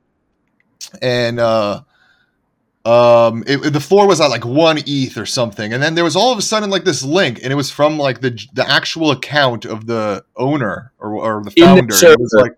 and 1.00 1.41
uh, 1.41 1.83
um, 2.85 3.45
it, 3.47 3.73
the 3.73 3.81
floor 3.81 4.07
was 4.07 4.21
at 4.21 4.26
like 4.29 4.45
one 4.45 4.79
ETH 4.87 5.17
or 5.17 5.25
something, 5.25 5.73
and 5.73 5.83
then 5.83 5.95
there 5.95 6.05
was 6.05 6.17
all 6.17 6.33
of 6.33 6.38
a 6.38 6.43
sudden 6.43 6.69
like 6.69 6.85
this 6.85 7.03
link, 7.03 7.41
and 7.43 7.53
it 7.53 7.57
was 7.57 7.71
from 7.71 7.99
like 7.99 8.21
the 8.21 8.38
the 8.53 8.69
actual 8.69 9.11
account 9.11 9.64
of 9.64 9.87
the 9.87 10.25
owner 10.37 10.93
or, 10.99 11.14
or 11.14 11.43
the 11.43 11.50
founder. 11.50 11.95
The 11.95 12.12
it 12.12 12.21
was 12.21 12.35
like 12.35 12.53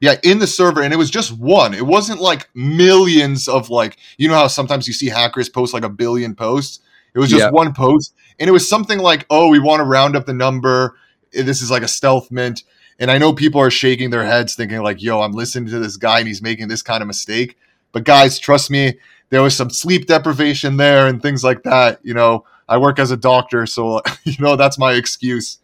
yeah, 0.00 0.16
in 0.22 0.38
the 0.38 0.46
server, 0.46 0.82
and 0.82 0.92
it 0.92 0.98
was 0.98 1.10
just 1.10 1.32
one. 1.32 1.72
It 1.72 1.86
wasn't 1.86 2.20
like 2.20 2.50
millions 2.54 3.48
of 3.48 3.70
like 3.70 3.96
you 4.18 4.28
know 4.28 4.34
how 4.34 4.48
sometimes 4.48 4.86
you 4.86 4.92
see 4.92 5.08
hackers 5.08 5.48
post 5.48 5.72
like 5.72 5.84
a 5.84 5.88
billion 5.88 6.34
posts. 6.34 6.80
It 7.14 7.18
was 7.18 7.30
just 7.30 7.44
Yeah. 7.44 7.50
one 7.50 7.72
post, 7.72 8.14
and 8.38 8.48
it 8.48 8.52
was 8.52 8.68
something 8.68 8.98
like, 8.98 9.24
"Oh, 9.30 9.48
we 9.48 9.58
want 9.58 9.80
to 9.80 9.84
round 9.84 10.14
up 10.14 10.26
the 10.26 10.34
number. 10.34 10.96
This 11.32 11.62
is 11.62 11.70
like 11.70 11.82
a 11.82 11.88
stealth 11.88 12.30
mint." 12.30 12.64
And 12.98 13.10
I 13.10 13.16
know 13.18 13.32
people 13.32 13.60
are 13.60 13.70
shaking 13.70 14.10
their 14.10 14.24
heads, 14.24 14.54
thinking 14.54 14.82
like, 14.82 15.02
"Yo, 15.02 15.22
I'm 15.22 15.32
listening 15.32 15.70
to 15.70 15.78
this 15.78 15.96
guy, 15.96 16.18
and 16.18 16.28
he's 16.28 16.42
making 16.42 16.68
this 16.68 16.82
kind 16.82 17.00
of 17.00 17.06
mistake." 17.06 17.56
But 17.96 18.04
guys, 18.04 18.38
trust 18.38 18.70
me, 18.70 18.98
there 19.30 19.40
was 19.40 19.56
some 19.56 19.70
sleep 19.70 20.04
deprivation 20.04 20.76
there 20.76 21.06
and 21.06 21.22
things 21.22 21.42
like 21.42 21.62
that. 21.62 21.98
You 22.02 22.12
know, 22.12 22.44
I 22.68 22.76
work 22.76 22.98
as 22.98 23.10
a 23.10 23.16
doctor, 23.16 23.64
so 23.64 24.02
you 24.24 24.36
know 24.38 24.54
that's 24.54 24.78
my 24.78 24.92
excuse. 24.92 25.60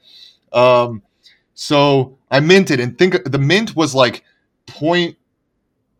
Um, 0.50 1.02
so 1.52 2.16
I 2.30 2.40
minted, 2.40 2.80
and 2.80 2.96
think 2.96 3.22
the 3.30 3.38
mint 3.38 3.76
was 3.76 3.94
like 3.94 4.24
point 4.66 5.18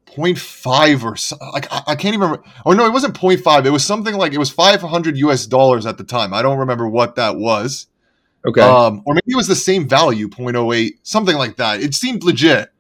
point 0.07 0.39
five 0.39 1.05
or 1.05 1.17
so, 1.17 1.37
like 1.53 1.71
I, 1.71 1.83
I 1.89 1.97
can't 1.97 2.15
even 2.15 2.21
remember. 2.21 2.45
Oh 2.65 2.73
no, 2.73 2.87
it 2.87 2.95
wasn't 2.95 3.13
point 3.13 3.41
five. 3.41 3.67
It 3.67 3.71
was 3.71 3.85
something 3.85 4.15
like 4.15 4.33
it 4.33 4.39
was 4.39 4.49
five 4.49 4.81
hundred 4.81 5.19
US 5.19 5.45
dollars 5.45 5.85
at 5.85 5.99
the 5.99 6.05
time. 6.05 6.33
I 6.33 6.41
don't 6.41 6.61
remember 6.61 6.89
what 6.89 7.17
that 7.17 7.37
was. 7.37 7.89
Okay. 8.47 8.63
Um, 8.63 9.03
or 9.05 9.13
maybe 9.13 9.33
it 9.33 9.37
was 9.37 9.49
the 9.49 9.55
same 9.55 9.87
value, 9.87 10.29
0.08, 10.29 10.93
something 11.03 11.37
like 11.37 11.57
that. 11.57 11.83
It 11.83 11.95
seemed 11.95 12.25
legit. 12.25 12.73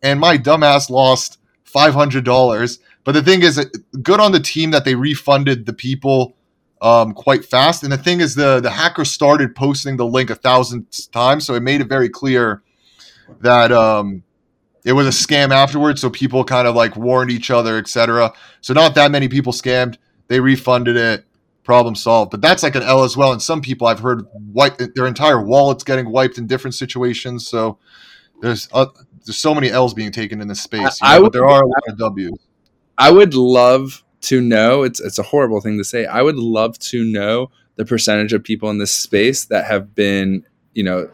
And 0.00 0.20
my 0.20 0.38
dumbass 0.38 0.88
lost 0.88 1.40
$500. 1.72 2.78
But 3.04 3.12
the 3.12 3.22
thing 3.22 3.42
is, 3.42 3.58
good 4.02 4.20
on 4.20 4.32
the 4.32 4.40
team 4.40 4.70
that 4.72 4.84
they 4.84 4.94
refunded 4.94 5.66
the 5.66 5.72
people 5.72 6.36
um, 6.82 7.12
quite 7.12 7.44
fast. 7.44 7.82
And 7.82 7.92
the 7.92 7.98
thing 7.98 8.20
is, 8.20 8.34
the, 8.34 8.60
the 8.60 8.70
hacker 8.70 9.04
started 9.04 9.54
posting 9.54 9.96
the 9.96 10.06
link 10.06 10.30
a 10.30 10.34
thousand 10.34 10.86
times. 11.12 11.44
So 11.46 11.54
it 11.54 11.62
made 11.62 11.80
it 11.80 11.88
very 11.88 12.08
clear 12.08 12.62
that 13.40 13.72
um, 13.72 14.22
it 14.84 14.92
was 14.92 15.06
a 15.06 15.10
scam 15.10 15.50
afterwards. 15.50 16.00
So 16.00 16.10
people 16.10 16.44
kind 16.44 16.68
of 16.68 16.74
like 16.74 16.96
warned 16.96 17.30
each 17.30 17.50
other, 17.50 17.78
etc. 17.78 18.32
So 18.60 18.74
not 18.74 18.94
that 18.94 19.10
many 19.10 19.28
people 19.28 19.52
scammed. 19.52 19.96
They 20.28 20.40
refunded 20.40 20.96
it 20.96 21.24
problem 21.64 21.94
solved. 21.94 22.30
But 22.30 22.40
that's 22.40 22.62
like 22.62 22.74
an 22.74 22.82
L 22.82 23.04
as 23.04 23.16
well. 23.16 23.32
And 23.32 23.40
some 23.40 23.60
people 23.60 23.86
I've 23.86 24.00
heard 24.00 24.26
wipe 24.52 24.78
their 24.94 25.06
entire 25.06 25.40
wallets 25.42 25.84
getting 25.84 26.10
wiped 26.10 26.38
in 26.38 26.46
different 26.46 26.74
situations. 26.74 27.46
So 27.46 27.78
there's 28.40 28.68
uh, 28.72 28.86
there's 29.24 29.38
so 29.38 29.54
many 29.54 29.70
L's 29.70 29.94
being 29.94 30.10
taken 30.12 30.40
in 30.40 30.48
this 30.48 30.62
space. 30.62 30.98
I- 31.02 31.12
I 31.12 31.12
you 31.14 31.18
know, 31.18 31.22
would- 31.24 31.32
but 31.32 31.38
there 31.38 31.48
are 31.48 31.62
a 31.62 31.66
lot 31.66 31.82
of 31.88 31.98
W's. 31.98 32.32
I 33.00 33.10
would 33.10 33.32
love 33.32 34.04
to 34.22 34.42
know. 34.42 34.82
It's 34.82 35.00
it's 35.00 35.18
a 35.18 35.22
horrible 35.22 35.62
thing 35.62 35.78
to 35.78 35.84
say. 35.84 36.04
I 36.04 36.20
would 36.20 36.36
love 36.36 36.78
to 36.80 37.02
know 37.02 37.50
the 37.76 37.86
percentage 37.86 38.34
of 38.34 38.44
people 38.44 38.68
in 38.68 38.76
this 38.76 38.92
space 38.92 39.46
that 39.46 39.64
have 39.64 39.94
been, 39.94 40.44
you 40.74 40.82
know, 40.82 41.10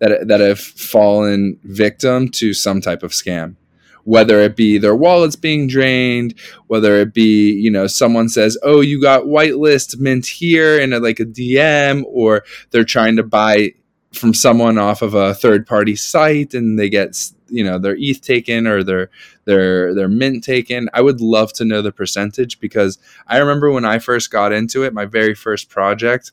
that 0.00 0.28
that 0.28 0.40
have 0.40 0.60
fallen 0.60 1.58
victim 1.64 2.28
to 2.32 2.52
some 2.52 2.82
type 2.82 3.02
of 3.02 3.12
scam. 3.12 3.56
Whether 4.04 4.40
it 4.40 4.54
be 4.54 4.76
their 4.76 4.94
wallets 4.94 5.34
being 5.34 5.66
drained, 5.66 6.34
whether 6.66 6.96
it 6.96 7.14
be 7.14 7.52
you 7.52 7.70
know 7.70 7.86
someone 7.86 8.28
says, 8.28 8.58
"Oh, 8.62 8.82
you 8.82 9.00
got 9.00 9.24
whitelist 9.24 9.98
mint 9.98 10.26
here," 10.26 10.78
in 10.78 10.92
a, 10.92 11.00
like 11.00 11.20
a 11.20 11.24
DM, 11.24 12.04
or 12.06 12.44
they're 12.70 12.84
trying 12.84 13.16
to 13.16 13.22
buy 13.22 13.72
from 14.12 14.34
someone 14.34 14.76
off 14.78 15.02
of 15.02 15.14
a 15.14 15.34
third 15.34 15.66
party 15.66 15.94
site 15.94 16.54
and 16.54 16.78
they 16.78 16.88
get 16.88 17.30
you 17.48 17.64
know 17.64 17.78
their 17.78 17.96
ETH 17.98 18.20
taken 18.20 18.66
or 18.66 18.82
their 18.82 19.10
their 19.44 19.94
their 19.94 20.08
mint 20.08 20.44
taken. 20.44 20.88
I 20.94 21.00
would 21.00 21.20
love 21.20 21.52
to 21.54 21.64
know 21.64 21.82
the 21.82 21.92
percentage 21.92 22.60
because 22.60 22.98
I 23.26 23.38
remember 23.38 23.70
when 23.70 23.84
I 23.84 23.98
first 23.98 24.30
got 24.30 24.52
into 24.52 24.84
it, 24.84 24.94
my 24.94 25.04
very 25.04 25.34
first 25.34 25.68
project, 25.68 26.32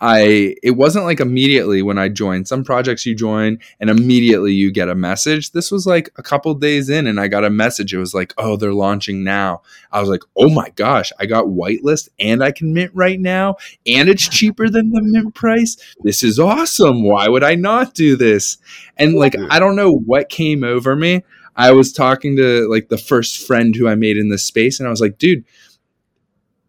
I 0.00 0.56
it 0.62 0.72
wasn't 0.72 1.04
like 1.04 1.20
immediately 1.20 1.82
when 1.82 1.98
I 1.98 2.08
joined. 2.08 2.48
Some 2.48 2.64
projects 2.64 3.04
you 3.04 3.14
join 3.14 3.58
and 3.80 3.90
immediately 3.90 4.52
you 4.52 4.70
get 4.70 4.88
a 4.88 4.94
message. 4.94 5.52
This 5.52 5.70
was 5.70 5.86
like 5.86 6.10
a 6.16 6.22
couple 6.22 6.54
days 6.54 6.88
in 6.88 7.06
and 7.06 7.20
I 7.20 7.28
got 7.28 7.44
a 7.44 7.50
message. 7.50 7.92
It 7.92 7.98
was 7.98 8.14
like, 8.14 8.32
"Oh, 8.38 8.56
they're 8.56 8.72
launching 8.72 9.24
now." 9.24 9.62
I 9.92 10.00
was 10.00 10.08
like, 10.08 10.22
"Oh 10.36 10.48
my 10.48 10.70
gosh, 10.76 11.12
I 11.18 11.26
got 11.26 11.46
whitelist 11.46 12.08
and 12.18 12.42
I 12.42 12.52
can 12.52 12.72
mint 12.72 12.92
right 12.94 13.20
now 13.20 13.56
and 13.86 14.08
it's 14.08 14.28
cheaper 14.38 14.68
than 14.68 14.90
the 14.90 15.02
mint 15.02 15.34
price. 15.34 15.76
This 16.02 16.22
is 16.22 16.38
awesome. 16.38 17.02
Why 17.02 17.28
would 17.28 17.44
I 17.44 17.54
not 17.54 17.94
do 17.94 18.16
this?" 18.16 18.58
And 18.96 19.14
like 19.14 19.34
I 19.50 19.58
don't 19.58 19.76
know 19.76 19.92
what 19.92 20.28
came 20.28 20.64
over 20.64 20.94
me. 20.96 21.24
I 21.56 21.72
was 21.72 21.92
talking 21.92 22.36
to 22.36 22.68
like 22.68 22.88
the 22.88 22.96
first 22.96 23.44
friend 23.44 23.74
who 23.74 23.88
I 23.88 23.96
made 23.96 24.16
in 24.16 24.28
this 24.28 24.44
space, 24.44 24.78
and 24.78 24.86
I 24.86 24.90
was 24.90 25.00
like, 25.00 25.18
dude, 25.18 25.44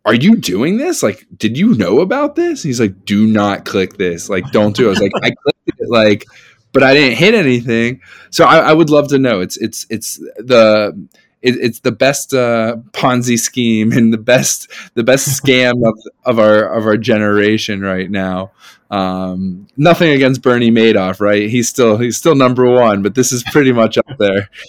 are 0.06 0.14
you 0.14 0.36
doing 0.38 0.78
this? 0.78 1.04
Like, 1.04 1.26
did 1.38 1.58
you 1.58 1.76
know 1.76 2.00
about 2.00 2.36
this? 2.36 2.64
He's 2.64 2.80
like, 2.80 3.06
do 3.06 3.28
not 3.28 3.66
click 3.66 3.98
this. 3.98 4.30
Like, 4.30 4.50
don't 4.52 4.76
do 4.76 4.86
it. 4.86 4.88
I 4.88 4.90
was 4.90 5.02
like, 5.02 5.12
I 5.18 5.32
clicked 5.32 5.80
it, 5.80 5.90
like, 5.90 6.26
but 6.72 6.84
I 6.84 6.94
didn't 6.94 7.18
hit 7.18 7.34
anything. 7.34 8.02
So 8.32 8.46
I, 8.46 8.58
I 8.60 8.74
would 8.74 8.90
love 8.90 9.10
to 9.10 9.20
know. 9.20 9.42
It's 9.42 9.58
it's 9.58 9.86
it's 9.90 10.18
the 10.38 11.08
it, 11.42 11.56
it's 11.56 11.80
the 11.80 11.92
best 11.92 12.34
uh, 12.34 12.78
Ponzi 12.92 13.40
scheme 13.40 13.92
and 13.92 14.14
the 14.14 14.18
best 14.18 14.72
the 14.94 15.04
best 15.04 15.42
scam 15.42 15.88
of, 15.88 15.98
of 16.26 16.40
our 16.40 16.64
of 16.64 16.86
our 16.86 16.98
generation 16.98 17.82
right 17.82 18.10
now. 18.10 18.52
Um, 18.92 19.68
nothing 19.78 20.10
against 20.12 20.42
Bernie 20.42 20.72
Madoff, 20.72 21.20
right? 21.20 21.48
He's 21.50 21.70
still 21.70 21.98
he's 21.98 22.18
still 22.18 22.34
number 22.36 22.66
one, 22.72 23.04
but 23.04 23.14
this 23.16 23.32
is 23.32 23.44
pretty 23.52 23.72
much 23.72 23.98
up 23.98 24.18
there. 24.18 24.50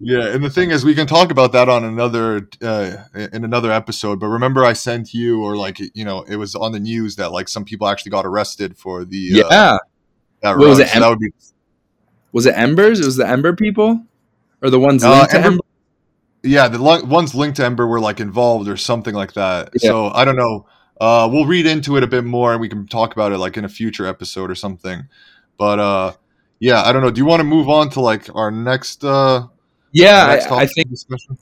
Yeah, 0.00 0.28
and 0.28 0.44
the 0.44 0.50
thing 0.50 0.70
is, 0.70 0.84
we 0.84 0.94
can 0.94 1.08
talk 1.08 1.32
about 1.32 1.50
that 1.50 1.68
on 1.68 1.82
another 1.82 2.48
uh, 2.62 2.92
in 3.32 3.44
another 3.44 3.72
episode. 3.72 4.20
But 4.20 4.28
remember, 4.28 4.64
I 4.64 4.72
sent 4.72 5.12
you, 5.12 5.42
or 5.42 5.56
like 5.56 5.80
you 5.94 6.04
know, 6.04 6.22
it 6.22 6.36
was 6.36 6.54
on 6.54 6.70
the 6.70 6.78
news 6.78 7.16
that 7.16 7.32
like 7.32 7.48
some 7.48 7.64
people 7.64 7.88
actually 7.88 8.10
got 8.10 8.24
arrested 8.24 8.76
for 8.78 9.04
the 9.04 9.32
uh, 9.42 9.48
yeah, 9.50 9.78
that 10.42 10.58
What 10.58 10.68
was 10.68 10.78
it, 10.78 10.88
So 10.90 11.00
that 11.00 11.08
would 11.08 11.18
be 11.18 11.32
was 12.30 12.46
it 12.46 12.54
Embers? 12.56 13.00
It 13.00 13.04
was 13.06 13.16
the 13.16 13.26
Ember 13.26 13.56
people, 13.56 14.04
or 14.62 14.70
the 14.70 14.78
ones 14.78 15.02
Uh, 15.02 15.10
linked 15.10 15.30
to 15.32 15.36
Ember- 15.38 15.46
Ember? 15.48 15.62
yeah, 16.44 16.68
the 16.68 16.78
li- 16.78 17.02
ones 17.02 17.34
linked 17.34 17.56
to 17.56 17.64
Ember 17.64 17.84
were 17.88 17.98
like 17.98 18.20
involved 18.20 18.68
or 18.68 18.76
something 18.76 19.14
like 19.14 19.32
that. 19.32 19.70
Yeah. 19.80 19.90
So 19.90 20.10
I 20.10 20.24
don't 20.24 20.36
know. 20.36 20.66
Uh, 21.00 21.28
we'll 21.30 21.46
read 21.46 21.66
into 21.66 21.96
it 21.96 22.02
a 22.02 22.06
bit 22.06 22.24
more, 22.24 22.52
and 22.52 22.60
we 22.60 22.68
can 22.68 22.86
talk 22.86 23.12
about 23.12 23.32
it 23.32 23.38
like 23.38 23.56
in 23.56 23.64
a 23.64 23.68
future 23.68 24.06
episode 24.06 24.50
or 24.50 24.54
something. 24.54 25.08
But 25.58 25.78
uh, 25.78 26.12
yeah, 26.58 26.82
I 26.82 26.92
don't 26.92 27.02
know. 27.02 27.10
Do 27.10 27.18
you 27.20 27.26
want 27.26 27.40
to 27.40 27.44
move 27.44 27.68
on 27.68 27.90
to 27.90 28.00
like 28.00 28.34
our 28.34 28.50
next? 28.50 29.04
Uh, 29.04 29.48
Yeah, 29.92 30.26
next 30.26 30.50
I, 30.50 30.56
I 30.62 30.66
think 30.66 30.90
discussion? 30.90 31.38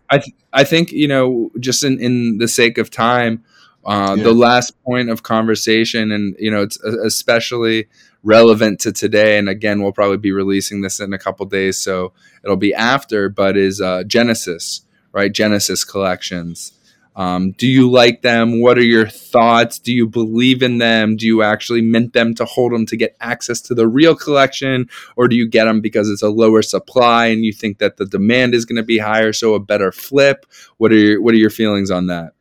I 0.52 0.64
think 0.64 0.92
you 0.92 1.08
know, 1.08 1.50
just 1.60 1.84
in, 1.84 2.00
in 2.00 2.38
the 2.38 2.48
sake 2.48 2.78
of 2.78 2.90
time, 2.90 3.44
uh, 3.84 4.14
Yeah. 4.16 4.24
the 4.24 4.32
last 4.32 4.80
point 4.84 5.10
of 5.10 5.22
conversation, 5.22 6.10
and 6.12 6.36
you 6.38 6.50
know, 6.50 6.62
it's 6.62 6.82
uh, 6.84 7.00
especially 7.04 7.86
relevant 8.22 8.80
to 8.80 8.92
today. 8.92 9.38
And 9.38 9.48
again, 9.48 9.82
we'll 9.82 9.92
probably 9.92 10.16
be 10.16 10.32
releasing 10.32 10.80
this 10.80 10.98
in 11.00 11.12
a 11.12 11.18
couple 11.18 11.46
days, 11.46 11.78
so 11.78 12.12
it'll 12.42 12.56
be 12.56 12.74
after. 12.74 13.28
But 13.28 13.56
is 13.56 13.80
uh, 13.80 14.02
Genesis 14.04 14.80
right? 15.14 15.32
Genesis 15.32 15.84
collections. 15.84 16.72
Um, 17.16 17.52
do 17.52 17.66
you 17.66 17.88
like 17.88 18.22
them? 18.22 18.60
What 18.60 18.76
are 18.76 18.84
your 18.84 19.06
thoughts? 19.06 19.78
Do 19.78 19.92
you 19.92 20.08
believe 20.08 20.62
in 20.62 20.78
them? 20.78 21.16
Do 21.16 21.26
you 21.26 21.42
actually 21.42 21.80
mint 21.80 22.12
them 22.12 22.34
to 22.34 22.44
hold 22.44 22.72
them 22.72 22.86
to 22.86 22.96
get 22.96 23.16
access 23.20 23.60
to 23.62 23.74
the 23.74 23.86
real 23.86 24.16
collection, 24.16 24.88
or 25.16 25.28
do 25.28 25.36
you 25.36 25.48
get 25.48 25.64
them 25.66 25.80
because 25.80 26.10
it's 26.10 26.22
a 26.22 26.28
lower 26.28 26.62
supply 26.62 27.26
and 27.26 27.44
you 27.44 27.52
think 27.52 27.78
that 27.78 27.96
the 27.96 28.06
demand 28.06 28.54
is 28.54 28.64
going 28.64 28.76
to 28.76 28.82
be 28.82 28.98
higher, 28.98 29.32
so 29.32 29.54
a 29.54 29.60
better 29.60 29.92
flip? 29.92 30.46
What 30.78 30.92
are 30.92 30.96
your 30.96 31.22
What 31.22 31.34
are 31.34 31.38
your 31.38 31.50
feelings 31.50 31.90
on 31.90 32.08
that? 32.08 32.32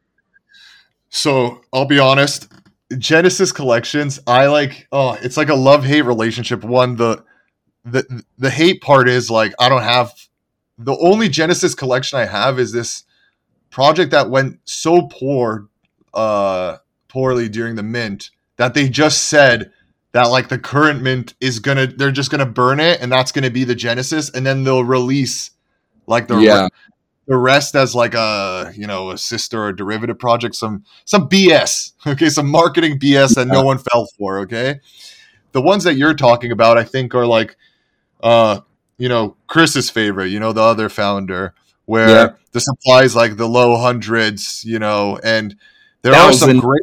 So 1.09 1.61
I'll 1.71 1.85
be 1.85 1.99
honest, 1.99 2.51
Genesis 2.97 3.51
collections, 3.51 4.19
I 4.25 4.47
like. 4.47 4.87
Oh, 4.91 5.17
it's 5.21 5.37
like 5.37 5.49
a 5.49 5.55
love 5.55 5.85
hate 5.85 6.01
relationship. 6.01 6.63
One, 6.63 6.95
the 6.95 7.23
the 7.85 8.23
the 8.39 8.49
hate 8.49 8.81
part 8.81 9.07
is 9.07 9.29
like 9.29 9.53
I 9.59 9.69
don't 9.69 9.83
have 9.83 10.11
the 10.77 10.97
only 10.97 11.29
Genesis 11.29 11.75
collection 11.75 12.17
I 12.17 12.25
have 12.25 12.57
is 12.59 12.71
this 12.71 13.03
project 13.73 14.11
that 14.11 14.29
went 14.29 14.59
so 14.63 15.07
poor, 15.11 15.67
uh, 16.13 16.77
poorly 17.09 17.49
during 17.49 17.75
the 17.75 17.83
mint 17.83 18.29
that 18.57 18.73
they 18.73 18.87
just 18.87 19.23
said 19.23 19.71
that 20.13 20.27
like 20.29 20.47
the 20.47 20.59
current 20.59 21.01
mint 21.01 21.33
is 21.41 21.59
gonna 21.59 21.87
they're 21.87 22.11
just 22.11 22.29
gonna 22.31 22.45
burn 22.45 22.79
it 22.79 23.01
and 23.01 23.11
that's 23.11 23.31
gonna 23.31 23.49
be 23.49 23.63
the 23.63 23.75
Genesis 23.75 24.29
and 24.29 24.45
then 24.45 24.63
they'll 24.63 24.83
release 24.83 25.51
like 26.05 26.27
the 26.27 26.37
Yeah. 26.37 26.67
the 27.27 27.35
rest 27.35 27.75
as 27.75 27.95
like 27.95 28.13
a 28.13 28.71
you 28.75 28.85
know 28.85 29.09
a 29.11 29.17
sister 29.17 29.63
or 29.63 29.73
derivative 29.73 30.19
project 30.19 30.53
some 30.55 30.83
some 31.05 31.27
bs 31.27 31.93
okay? 32.07 32.29
Some 32.29 32.47
marketing 32.49 32.99
bs 32.99 33.35
that 33.35 33.47
no 33.47 33.63
one 33.63 33.79
fell 33.79 34.07
for 34.17 34.39
okay? 34.41 34.79
The 35.51 35.61
ones 35.61 35.83
that 35.83 35.95
you're 35.95 36.13
talking 36.13 36.51
about 36.51 36.77
i 36.77 36.83
think 36.83 37.15
are 37.15 37.25
like 37.25 37.55
uh 38.21 38.59
you 38.99 39.09
know 39.09 39.35
chris's 39.47 39.89
favorite 39.89 40.27
you 40.29 40.39
know 40.39 40.53
the 40.53 40.61
other 40.61 40.89
founder 40.89 41.53
where 41.85 42.07
Yeah. 42.09 42.29
the 42.51 42.59
supply 42.61 43.03
is 43.03 43.15
like 43.15 43.37
the 43.37 43.47
low 43.47 43.77
hundreds, 43.77 44.63
you 44.65 44.79
know, 44.79 45.19
and 45.23 45.55
there 46.01 46.13
Thousand. 46.13 46.49
are 46.49 46.53
some 46.53 46.59
great 46.59 46.81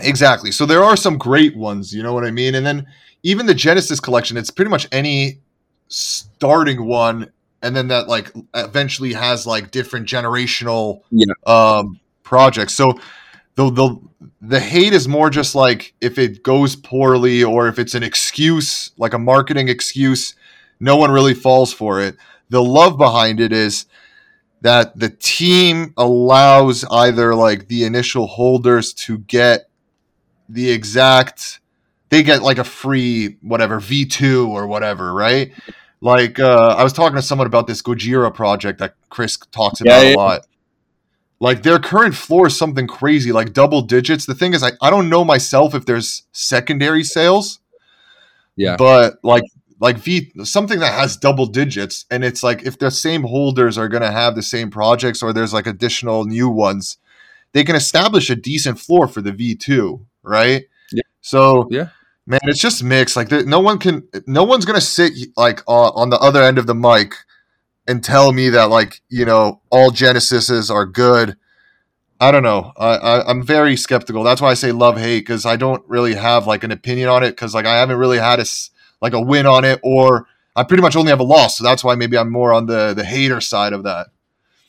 Exactly. 0.00 0.52
So 0.52 0.64
there 0.64 0.84
are 0.84 0.96
some 0.96 1.18
great 1.18 1.56
ones, 1.56 1.92
you 1.92 2.02
know 2.02 2.12
what 2.12 2.24
I 2.24 2.30
mean? 2.30 2.54
And 2.54 2.64
then 2.64 2.86
even 3.24 3.46
the 3.46 3.54
Genesis 3.54 3.98
collection, 3.98 4.36
it's 4.36 4.50
pretty 4.50 4.70
much 4.70 4.86
any 4.92 5.40
starting 5.88 6.84
one 6.86 7.30
and 7.62 7.74
then 7.74 7.88
that 7.88 8.06
like 8.08 8.30
eventually 8.54 9.12
has 9.14 9.46
like 9.46 9.70
different 9.72 10.06
generational 10.06 11.00
Yeah. 11.10 11.32
um 11.46 11.98
projects. 12.22 12.74
So 12.74 12.98
the 13.56 13.70
the 13.70 13.96
the 14.40 14.60
hate 14.60 14.92
is 14.92 15.08
more 15.08 15.30
just 15.30 15.54
like 15.56 15.94
if 16.00 16.18
it 16.18 16.42
goes 16.44 16.76
poorly 16.76 17.42
or 17.42 17.66
if 17.66 17.78
it's 17.80 17.94
an 17.94 18.04
excuse, 18.04 18.92
like 18.98 19.14
a 19.14 19.18
marketing 19.18 19.68
excuse, 19.68 20.34
no 20.80 20.96
one 20.96 21.10
really 21.10 21.34
falls 21.34 21.72
for 21.72 22.00
it. 22.00 22.16
The 22.50 22.62
love 22.62 22.96
behind 22.98 23.40
it 23.40 23.52
is 23.52 23.86
that 24.62 24.98
the 24.98 25.08
team 25.10 25.92
allows 25.96 26.84
either 26.90 27.34
like 27.34 27.68
the 27.68 27.84
initial 27.84 28.26
holders 28.26 28.92
to 28.92 29.18
get 29.18 29.68
the 30.48 30.70
exact 30.70 31.60
they 32.10 32.22
get 32.22 32.42
like 32.42 32.58
a 32.58 32.64
free 32.64 33.36
whatever 33.42 33.78
V2 33.80 34.48
or 34.48 34.66
whatever, 34.66 35.12
right? 35.12 35.52
Like 36.00 36.38
uh 36.40 36.74
I 36.78 36.82
was 36.82 36.92
talking 36.92 37.16
to 37.16 37.22
someone 37.22 37.46
about 37.46 37.66
this 37.66 37.82
Gojira 37.82 38.32
project 38.34 38.78
that 38.78 38.94
Chris 39.10 39.36
talks 39.36 39.80
Yeah, 39.84 39.92
about 39.98 40.06
yeah. 40.06 40.14
a 40.14 40.16
lot. 40.16 40.46
Like 41.40 41.62
their 41.62 41.78
current 41.78 42.14
floor 42.16 42.48
is 42.48 42.56
something 42.58 42.86
crazy, 42.88 43.30
like 43.30 43.52
double 43.52 43.82
digits. 43.82 44.26
The 44.26 44.34
thing 44.34 44.54
is 44.54 44.62
I, 44.62 44.72
I 44.80 44.90
don't 44.90 45.08
know 45.08 45.24
myself 45.24 45.74
if 45.74 45.86
there's 45.86 46.22
secondary 46.32 47.04
sales, 47.04 47.60
Yeah. 48.56 48.74
but 48.76 49.18
like 49.22 49.44
like 49.80 49.96
V 49.98 50.32
something 50.44 50.80
that 50.80 50.94
has 50.94 51.16
double 51.16 51.46
digits 51.46 52.04
and 52.10 52.24
it's 52.24 52.42
like 52.42 52.62
if 52.64 52.78
the 52.78 52.90
same 52.90 53.22
holders 53.22 53.78
are 53.78 53.88
going 53.88 54.02
to 54.02 54.10
have 54.10 54.34
the 54.34 54.42
same 54.42 54.70
projects 54.70 55.22
or 55.22 55.32
there's 55.32 55.52
like 55.54 55.66
additional 55.66 56.24
new 56.24 56.48
ones, 56.48 56.98
they 57.52 57.64
can 57.64 57.76
establish 57.76 58.28
a 58.30 58.36
decent 58.36 58.78
floor 58.80 59.06
for 59.08 59.20
the 59.22 59.32
V2, 59.32 60.00
right? 60.22 60.64
Yeah. 60.92 61.02
So 61.20 61.68
Yeah. 61.70 61.88
man, 62.26 62.40
it's 62.44 62.60
just 62.60 62.82
mixed. 62.82 63.16
Like 63.16 63.28
there, 63.28 63.44
no 63.44 63.60
one 63.60 63.78
can, 63.78 64.06
no 64.26 64.44
one's 64.44 64.64
gonna 64.64 64.80
sit 64.80 65.12
like 65.36 65.62
on, 65.66 65.92
on 65.94 66.10
the 66.10 66.18
other 66.18 66.42
end 66.42 66.58
of 66.58 66.66
the 66.66 66.74
mic 66.74 67.14
and 67.86 68.02
tell 68.04 68.32
me 68.32 68.48
that 68.50 68.68
like 68.70 69.00
you 69.08 69.24
know 69.24 69.60
all 69.70 69.90
Genesises 69.90 70.70
are 70.70 70.86
good. 70.86 71.36
I 72.20 72.32
don't 72.32 72.42
know. 72.42 72.72
I, 72.76 72.96
I 72.96 73.30
I'm 73.30 73.44
very 73.44 73.76
skeptical. 73.76 74.24
That's 74.24 74.40
why 74.40 74.50
I 74.50 74.54
say 74.54 74.72
love 74.72 74.98
hate 74.98 75.20
because 75.20 75.46
I 75.46 75.54
don't 75.56 75.82
really 75.88 76.14
have 76.14 76.46
like 76.48 76.64
an 76.64 76.72
opinion 76.72 77.08
on 77.08 77.22
it 77.22 77.30
because 77.30 77.54
like 77.54 77.64
I 77.64 77.76
haven't 77.76 77.96
really 77.98 78.18
had 78.18 78.40
a 78.40 78.42
s- 78.42 78.70
like 79.00 79.12
a 79.12 79.20
win 79.20 79.46
on 79.46 79.64
it 79.64 79.80
or 79.82 80.26
I 80.56 80.64
pretty 80.64 80.82
much 80.82 80.96
only 80.96 81.10
have 81.10 81.20
a 81.20 81.24
loss. 81.24 81.58
So 81.58 81.64
that's 81.64 81.84
why 81.84 81.94
maybe 81.94 82.18
I'm 82.18 82.32
more 82.32 82.52
on 82.52 82.66
the 82.66 82.92
the 82.94 83.04
hater 83.04 83.40
side 83.40 83.72
of 83.72 83.84
that. 83.84 84.08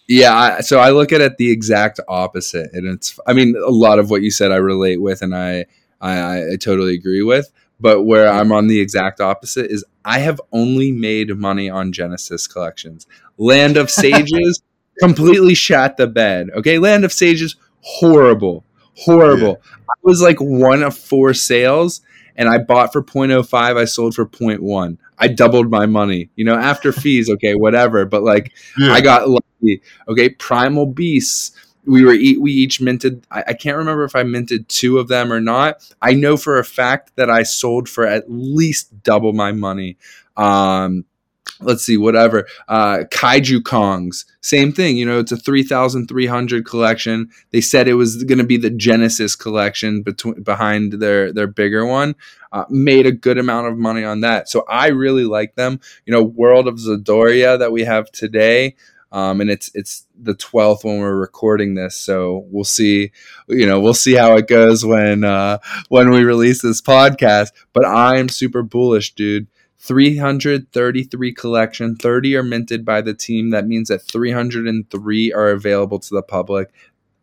Yeah, 0.07 0.35
I, 0.35 0.61
so 0.61 0.79
I 0.79 0.89
look 0.89 1.11
at 1.11 1.21
it 1.21 1.37
the 1.37 1.51
exact 1.51 1.99
opposite, 2.07 2.71
and 2.73 2.87
it's. 2.87 3.19
I 3.27 3.33
mean, 3.33 3.55
a 3.55 3.69
lot 3.69 3.99
of 3.99 4.09
what 4.09 4.23
you 4.23 4.31
said 4.31 4.51
I 4.51 4.55
relate 4.55 4.99
with, 4.99 5.21
and 5.21 5.35
I, 5.35 5.67
I, 6.01 6.53
I 6.53 6.55
totally 6.59 6.95
agree 6.95 7.21
with. 7.21 7.51
But 7.79 8.03
where 8.03 8.27
I'm 8.27 8.51
on 8.51 8.67
the 8.67 8.79
exact 8.79 9.21
opposite 9.21 9.69
is 9.69 9.85
I 10.03 10.19
have 10.19 10.41
only 10.51 10.91
made 10.91 11.35
money 11.37 11.69
on 11.69 11.91
Genesis 11.91 12.47
collections. 12.47 13.05
Land 13.37 13.77
of 13.77 13.89
Sages 13.91 14.63
completely 14.99 15.53
shat 15.53 15.97
the 15.97 16.07
bed. 16.07 16.49
Okay, 16.55 16.79
Land 16.79 17.05
of 17.05 17.13
Sages 17.13 17.55
horrible, 17.81 18.65
horrible. 18.95 19.61
I 19.89 19.93
was 20.03 20.21
like 20.23 20.39
one 20.39 20.81
of 20.81 20.97
four 20.97 21.35
sales, 21.35 22.01
and 22.39 22.49
I 22.49 22.57
bought 22.57 22.91
for 22.91 23.03
0.05. 23.03 23.77
I 23.77 23.85
sold 23.85 24.15
for 24.15 24.25
0.1. 24.25 24.97
I 25.19 25.27
doubled 25.27 25.69
my 25.69 25.85
money. 25.85 26.29
You 26.35 26.45
know, 26.45 26.55
after 26.55 26.91
fees, 27.03 27.29
okay, 27.29 27.53
whatever. 27.53 28.05
But 28.05 28.23
like. 28.23 28.53
Yeah. 28.79 28.93
I 28.93 29.01
got 29.01 29.29
lucky. 29.29 29.81
Okay, 30.07 30.29
Primal 30.29 30.87
Beasts. 30.87 31.51
We 31.85 32.03
were 32.03 32.13
e- 32.13 32.37
we 32.37 32.51
each 32.51 32.81
minted. 32.81 33.25
I, 33.31 33.43
I 33.47 33.53
can't 33.53 33.77
remember 33.77 34.03
if 34.05 34.15
I 34.15 34.23
minted 34.23 34.69
two 34.69 34.99
of 34.99 35.07
them 35.07 35.31
or 35.33 35.39
not. 35.41 35.87
I 36.01 36.13
know 36.13 36.37
for 36.37 36.57
a 36.59 36.63
fact 36.63 37.11
that 37.15 37.29
I 37.29 37.43
sold 37.43 37.89
for 37.89 38.05
at 38.05 38.25
least 38.31 39.03
double 39.03 39.33
my 39.33 39.51
money. 39.51 39.97
Um, 40.37 41.05
let's 41.59 41.83
see, 41.83 41.97
whatever. 41.97 42.47
Uh, 42.67 42.99
Kaiju 43.11 43.59
Kongs, 43.59 44.25
same 44.41 44.71
thing. 44.71 44.97
You 44.97 45.05
know, 45.05 45.19
it's 45.19 45.31
a 45.31 45.37
three 45.37 45.63
thousand 45.63 46.07
three 46.07 46.25
hundred 46.25 46.65
collection. 46.65 47.29
They 47.51 47.61
said 47.61 47.87
it 47.87 47.95
was 47.95 48.23
going 48.23 48.37
to 48.37 48.43
be 48.43 48.57
the 48.57 48.69
Genesis 48.69 49.35
collection 49.35 50.01
between 50.01 50.41
behind 50.43 50.93
their 50.93 51.31
their 51.33 51.47
bigger 51.47 51.85
one. 51.85 52.15
Uh, 52.51 52.65
made 52.69 53.05
a 53.05 53.11
good 53.11 53.37
amount 53.37 53.67
of 53.67 53.77
money 53.77 54.03
on 54.03 54.21
that. 54.21 54.49
So 54.49 54.65
I 54.67 54.87
really 54.87 55.25
like 55.25 55.55
them. 55.55 55.79
You 56.05 56.13
know, 56.13 56.23
World 56.23 56.67
of 56.67 56.75
Zadoria 56.75 57.59
that 57.59 57.71
we 57.71 57.83
have 57.83 58.11
today. 58.11 58.75
Um, 59.11 59.41
and 59.41 59.49
it's 59.49 59.71
it's 59.73 60.05
the 60.21 60.35
twelfth 60.35 60.83
when 60.83 60.99
we're 60.99 61.15
recording 61.15 61.73
this, 61.73 61.95
so 61.95 62.45
we'll 62.51 62.63
see. 62.63 63.11
You 63.47 63.65
know, 63.65 63.79
we'll 63.79 63.95
see 63.95 64.13
how 64.13 64.35
it 64.35 64.47
goes 64.47 64.85
when 64.85 65.23
uh, 65.23 65.57
when 65.87 66.11
we 66.11 66.23
release 66.23 66.61
this 66.61 66.79
podcast. 66.79 67.49
But 67.73 67.85
I'm 67.85 68.29
super 68.29 68.61
bullish, 68.61 69.15
dude. 69.15 69.47
333 69.79 71.33
collection, 71.33 71.95
30 71.95 72.35
are 72.35 72.43
minted 72.43 72.83
by 72.83 73.01
the 73.01 73.13
team. 73.13 73.49
That 73.51 73.67
means 73.67 73.87
that 73.87 74.01
303 74.01 75.33
are 75.33 75.49
available 75.49 75.99
to 75.99 76.13
the 76.13 76.21
public. 76.21 76.69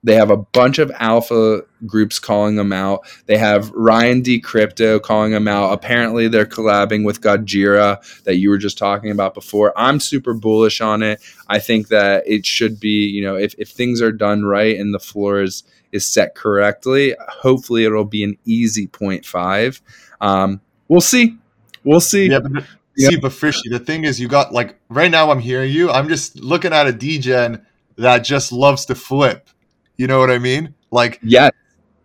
They 0.02 0.14
have 0.14 0.30
a 0.30 0.36
bunch 0.36 0.78
of 0.78 0.92
alpha 1.00 1.62
groups 1.84 2.20
calling 2.20 2.54
them 2.54 2.72
out. 2.72 3.00
They 3.26 3.36
have 3.36 3.70
Ryan 3.72 4.20
D 4.20 4.38
Crypto 4.38 5.00
calling 5.00 5.32
them 5.32 5.48
out. 5.48 5.72
Apparently, 5.72 6.28
they're 6.28 6.46
collabing 6.46 7.04
with 7.04 7.20
Gojira 7.20 8.22
that 8.22 8.36
you 8.36 8.48
were 8.48 8.58
just 8.58 8.78
talking 8.78 9.10
about 9.10 9.34
before. 9.34 9.72
I'm 9.76 9.98
super 9.98 10.32
bullish 10.32 10.80
on 10.80 11.02
it. 11.02 11.20
I 11.48 11.58
think 11.58 11.88
that 11.88 12.22
it 12.24 12.46
should 12.46 12.78
be, 12.78 13.06
you 13.08 13.20
know, 13.20 13.34
if, 13.34 13.54
if 13.58 13.70
things 13.70 14.00
are 14.00 14.12
done 14.12 14.44
right 14.44 14.78
and 14.78 14.94
the 14.94 15.00
floor 15.00 15.42
is, 15.42 15.64
is 15.90 16.06
set 16.06 16.36
correctly, 16.36 17.16
hopefully 17.28 17.84
it'll 17.84 18.04
be 18.04 18.22
an 18.22 18.38
easy 18.44 18.86
0.5. 18.86 19.80
Um, 20.20 20.60
we'll 20.86 21.00
see. 21.00 21.36
We'll 21.86 22.00
see. 22.00 22.28
Yeah, 22.28 22.40
but, 22.40 22.64
Yeah. 22.96 23.10
see, 23.10 23.16
but 23.16 23.32
Frishy, 23.32 23.70
the 23.70 23.78
thing 23.78 24.04
is, 24.04 24.20
you 24.20 24.28
got 24.28 24.52
like 24.52 24.78
right 24.90 25.10
now. 25.10 25.30
I'm 25.30 25.40
hearing 25.40 25.72
you. 25.72 25.90
I'm 25.90 26.08
just 26.08 26.40
looking 26.40 26.72
at 26.74 26.86
a 26.86 26.92
degen 26.92 27.64
that 27.96 28.20
just 28.24 28.52
loves 28.52 28.84
to 28.86 28.94
flip. 28.94 29.48
You 29.96 30.06
know 30.06 30.18
what 30.20 30.30
I 30.30 30.38
mean? 30.38 30.74
Like, 30.90 31.18
Yeah, 31.22 31.50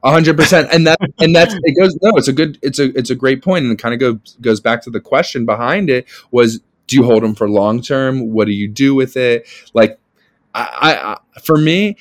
hundred 0.04 0.38
percent, 0.38 0.70
and 0.72 0.88
that 0.88 1.00
and 1.20 1.36
that's 1.36 1.54
it 1.54 1.76
goes. 1.80 1.98
No, 2.02 2.12
it's 2.16 2.28
a 2.30 2.34
good, 2.34 2.58
it's 2.62 2.80
a 2.80 2.98
it's 2.98 3.10
a 3.10 3.16
great 3.16 3.44
point, 3.44 3.66
and 3.66 3.74
it 3.74 3.80
kind 3.80 3.94
of 3.94 4.00
goes 4.00 4.38
goes 4.42 4.60
back 4.62 4.82
to 4.84 4.90
the 4.90 5.02
question 5.02 5.46
behind 5.46 5.90
it 5.90 6.08
was, 6.32 6.62
do 6.88 6.96
you 6.98 7.04
hold 7.04 7.24
them 7.24 7.36
for 7.36 7.50
long 7.50 7.82
term? 7.82 8.32
What 8.32 8.46
do 8.46 8.52
you 8.54 8.68
do 8.68 8.96
with 8.96 9.18
it? 9.18 9.48
Like, 9.74 10.00
I, 10.54 10.62
I, 10.64 11.14
I 11.36 11.40
for 11.42 11.58
me, 11.58 11.98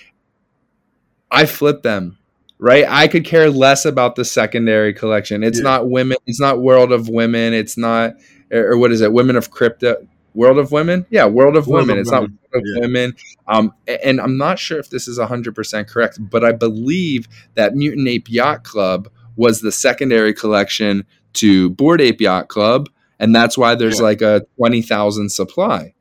I 1.30 1.46
flip 1.46 1.82
them. 1.82 2.18
Right, 2.62 2.84
I 2.86 3.08
could 3.08 3.24
care 3.24 3.48
less 3.50 3.84
about 3.86 4.16
the 4.16 4.24
secondary 4.24 4.92
collection. 4.92 5.42
It's 5.42 5.58
Yeah. 5.58 5.64
not 5.64 5.88
women. 5.88 6.18
It's 6.26 6.40
not 6.40 6.60
World 6.60 6.92
of 6.92 7.08
Women. 7.08 7.54
It's 7.54 7.78
not, 7.78 8.14
or, 8.52 8.76
what 8.76 8.92
is 8.92 9.00
it? 9.00 9.12
Women 9.12 9.36
of 9.36 9.50
Crypto. 9.50 9.96
World 10.34 10.58
of 10.58 10.70
Women. 10.70 11.06
Yeah, 11.10 11.24
World 11.26 11.56
of 11.56 11.66
World 11.66 11.88
Women. 11.88 11.96
of 11.96 12.00
it's 12.02 12.10
Women. 12.10 12.38
not 12.52 12.52
World 12.52 12.64
of 12.66 12.72
Yeah. 12.74 12.80
Women. 12.82 13.14
Um, 13.48 13.72
and 14.04 14.20
I'm 14.20 14.36
not 14.36 14.58
sure 14.58 14.78
if 14.78 14.90
this 14.90 15.08
is 15.08 15.18
100% 15.18 15.88
correct, 15.88 16.18
but 16.20 16.44
I 16.44 16.52
believe 16.52 17.26
that 17.54 17.74
Mutant 17.74 18.06
Ape 18.06 18.28
Yacht 18.30 18.62
Club 18.62 19.08
was 19.36 19.60
the 19.62 19.72
secondary 19.72 20.34
collection 20.34 21.04
to 21.34 21.70
Bored 21.70 22.00
Ape 22.02 22.20
Yacht 22.20 22.48
Club, 22.48 22.88
and 23.18 23.34
that's 23.34 23.56
why 23.56 23.74
there's 23.74 23.98
Yeah. 23.98 24.04
like 24.04 24.20
a 24.22 24.42
20,000 24.56 25.30
supply. 25.30 25.94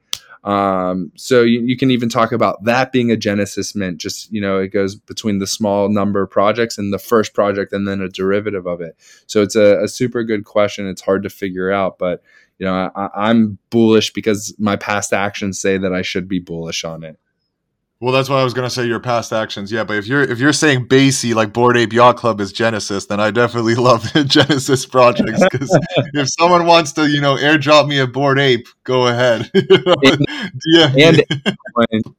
Um, 0.44 1.12
so 1.16 1.42
you, 1.42 1.62
you 1.62 1.76
can 1.76 1.92
even 1.92 2.08
talk 2.08 2.32
about 2.32 2.64
that 2.64 2.92
being 2.92 3.12
a 3.12 3.18
Genesis 3.18 3.76
mint. 3.76 3.98
Just 3.98 4.32
you 4.32 4.42
know, 4.42 4.58
it 4.58 4.70
goes 4.70 4.96
between 4.96 5.40
the 5.40 5.48
small 5.48 5.90
number 5.90 6.22
of 6.22 6.30
projects 6.30 6.78
and 6.78 6.94
the 6.94 7.00
first 7.00 7.34
project, 7.34 7.74
and 7.74 7.88
then 7.88 8.02
a 8.02 8.10
derivative 8.10 8.66
of 8.66 8.82
it. 8.82 8.96
So 9.28 9.42
it's 9.42 9.56
a, 9.56 9.84
a 9.84 9.88
super 9.88 10.24
good 10.24 10.46
question. 10.46 10.88
It's 10.88 11.02
hard 11.02 11.24
to 11.24 11.30
figure 11.30 11.72
out, 11.72 11.98
but 11.98 12.24
you 12.58 12.66
know, 12.66 12.92
I, 12.96 13.10
I'm 13.16 13.58
bullish 13.70 14.12
because 14.14 14.54
my 14.60 14.76
past 14.76 15.14
actions 15.14 15.60
say 15.60 15.78
that 15.78 15.94
I 15.94 16.02
should 16.02 16.28
be 16.28 16.40
bullish 16.40 16.84
on 16.84 17.04
it. 17.04 17.20
Well, 18.02 18.14
that's 18.14 18.30
why 18.30 18.40
I 18.40 18.46
was 18.46 18.54
gonna 18.54 18.70
say 18.70 18.86
your 18.86 19.02
past 19.02 19.34
actions. 19.34 19.74
Yeah, 19.74 19.84
but 19.84 19.98
if 19.98 20.08
you're 20.08 20.22
if 20.22 20.40
you're 20.40 20.54
saying 20.54 20.88
Basie 20.88 21.36
like 21.36 21.52
Bored 21.52 21.76
Ape 21.76 21.92
Yacht 21.92 22.16
Club 22.16 22.40
is 22.40 22.54
Genesis, 22.54 23.08
then 23.08 23.20
I 23.20 23.30
definitely 23.30 23.76
love 23.90 24.14
the 24.14 24.24
Genesis 24.24 24.86
projects. 24.86 25.44
Because 25.52 25.78
if 26.14 26.30
someone 26.40 26.66
wants 26.66 26.94
to, 26.94 27.10
you 27.10 27.20
know, 27.20 27.36
airdrop 27.36 27.90
me 27.90 28.00
a 28.00 28.08
Bored 28.08 28.40
Ape, 28.40 28.68
go 28.86 29.08
ahead. 29.08 29.52
yeah, 29.54 30.94
and 30.98 31.18
Apecoin 31.18 32.16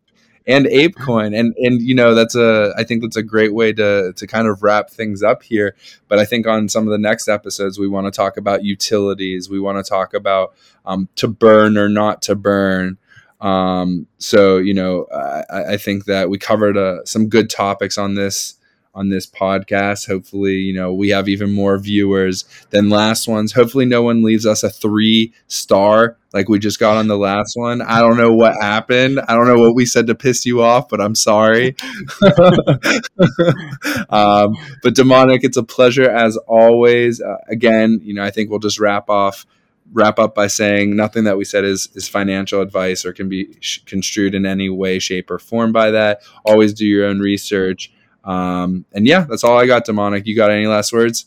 and 0.46 0.66
ApeCoin, 0.66 1.38
and 1.38 1.54
and 1.58 1.80
you 1.80 1.94
know 1.94 2.14
that's 2.14 2.34
a 2.34 2.74
I 2.76 2.84
think 2.84 3.02
that's 3.02 3.16
a 3.16 3.22
great 3.22 3.54
way 3.54 3.72
to 3.72 4.12
to 4.12 4.26
kind 4.26 4.48
of 4.48 4.62
wrap 4.62 4.90
things 4.90 5.22
up 5.22 5.42
here. 5.42 5.76
But 6.08 6.18
I 6.18 6.24
think 6.24 6.46
on 6.46 6.68
some 6.68 6.86
of 6.86 6.90
the 6.90 6.98
next 6.98 7.28
episodes 7.28 7.78
we 7.78 7.88
want 7.88 8.06
to 8.06 8.10
talk 8.10 8.36
about 8.36 8.64
utilities. 8.64 9.48
We 9.48 9.60
want 9.60 9.84
to 9.84 9.88
talk 9.88 10.12
about 10.12 10.54
um, 10.84 11.08
to 11.16 11.28
burn 11.28 11.76
or 11.76 11.88
not 11.88 12.22
to 12.22 12.34
burn. 12.34 12.98
Um, 13.40 14.07
so 14.18 14.59
you 14.59 14.74
know 14.74 15.07
I, 15.12 15.72
I 15.72 15.76
think 15.76 16.05
that 16.07 16.31
we 16.31 16.38
covered 16.38 16.76
uh, 16.76 17.05
some 17.05 17.29
good 17.29 17.50
topics 17.50 17.98
on 17.98 18.14
this 18.14 18.57
on 18.94 19.09
this 19.09 19.26
podcast. 19.26 20.07
Hopefully, 20.07 20.57
you 20.57 20.74
know, 20.74 20.92
we 20.92 21.11
have 21.11 21.29
even 21.29 21.53
more 21.53 21.79
viewers 21.79 22.44
than 22.70 22.90
last 22.90 23.29
ones. 23.29 23.53
Hopefully, 23.53 23.85
no 23.85 24.03
one 24.03 24.22
leaves 24.22 24.46
us 24.46 24.62
a 24.62 24.70
three 24.70 25.33
star 25.46 26.16
like 26.33 26.48
we 26.48 26.59
just 26.59 26.79
got 26.79 26.96
on 26.96 27.09
the 27.09 27.18
last 27.18 27.55
one. 27.57 27.83
I 27.83 28.00
don't 28.00 28.16
know 28.16 28.33
what 28.33 28.55
happened. 28.61 29.20
I 29.26 29.35
don't 29.35 29.46
know 29.46 29.59
what 29.59 29.74
we 29.74 29.85
said 29.85 30.07
to 30.07 30.14
piss 30.14 30.46
you 30.46 30.62
off, 30.62 30.88
but 30.88 31.00
I'm 31.00 31.14
sorry. 31.14 31.74
um, 34.11 34.55
but 34.83 34.94
demonic, 34.94 35.42
it's 35.42 35.57
a 35.57 35.62
pleasure 35.62 36.09
as 36.09 36.37
always. 36.46 37.20
Uh, 37.20 37.38
again, 37.48 38.00
you 38.03 38.14
know, 38.14 38.22
I 38.22 38.31
think 38.31 38.50
we'll 38.50 38.61
just 38.61 38.79
wrap 38.79 39.11
off 39.11 39.44
wrap 39.92 40.18
up 40.18 40.35
by 40.35 40.46
saying 40.46 40.94
nothing 40.94 41.24
that 41.24 41.37
we 41.37 41.44
said 41.44 41.64
is 41.64 41.88
is 41.94 42.09
financial 42.09 42.61
advice 42.61 43.05
or 43.05 43.12
can 43.12 43.29
be 43.29 43.57
sh- 43.61 43.81
construed 43.87 44.35
in 44.35 44.46
any 44.46 44.68
way 44.68 44.98
shape 44.98 45.31
or 45.31 45.38
form 45.38 45.72
by 45.72 45.90
that 45.90 46.20
always 46.44 46.72
do 46.72 46.87
your 46.87 47.07
own 47.07 47.18
research 47.20 47.92
um, 48.24 48.85
and 48.92 49.07
yeah, 49.07 49.26
that's 49.29 49.44
all 49.44 49.59
I 49.59 49.66
got, 49.66 49.85
demonic. 49.85 50.26
You 50.26 50.37
got 50.37 50.50
any 50.50 50.66
last 50.66 50.92
words? 50.92 51.26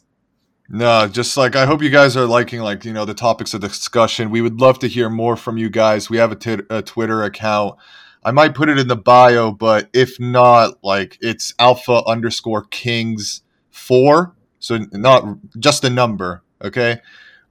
No, 0.69 1.07
just 1.07 1.35
like 1.37 1.55
I 1.55 1.65
hope 1.65 1.81
you 1.81 1.89
guys 1.89 2.15
are 2.15 2.25
liking 2.25 2.61
like 2.61 2.85
you 2.85 2.93
know 2.93 3.05
the 3.05 3.13
topics 3.13 3.53
of 3.53 3.61
discussion. 3.61 4.29
We 4.29 4.41
would 4.41 4.59
love 4.59 4.79
to 4.79 4.87
hear 4.87 5.09
more 5.09 5.35
from 5.35 5.57
you 5.57 5.69
guys. 5.69 6.09
We 6.09 6.17
have 6.17 6.31
a, 6.31 6.35
t- 6.35 6.63
a 6.69 6.81
Twitter 6.81 7.23
account. 7.23 7.77
I 8.23 8.31
might 8.31 8.55
put 8.55 8.69
it 8.69 8.79
in 8.79 8.87
the 8.87 8.95
bio, 8.95 9.51
but 9.51 9.89
if 9.93 10.19
not, 10.19 10.83
like 10.83 11.17
it's 11.21 11.53
alpha 11.59 12.03
underscore 12.05 12.63
kings 12.65 13.41
four. 13.69 14.35
So 14.59 14.79
not 14.93 15.37
just 15.59 15.83
a 15.83 15.89
number, 15.89 16.41
okay? 16.63 17.01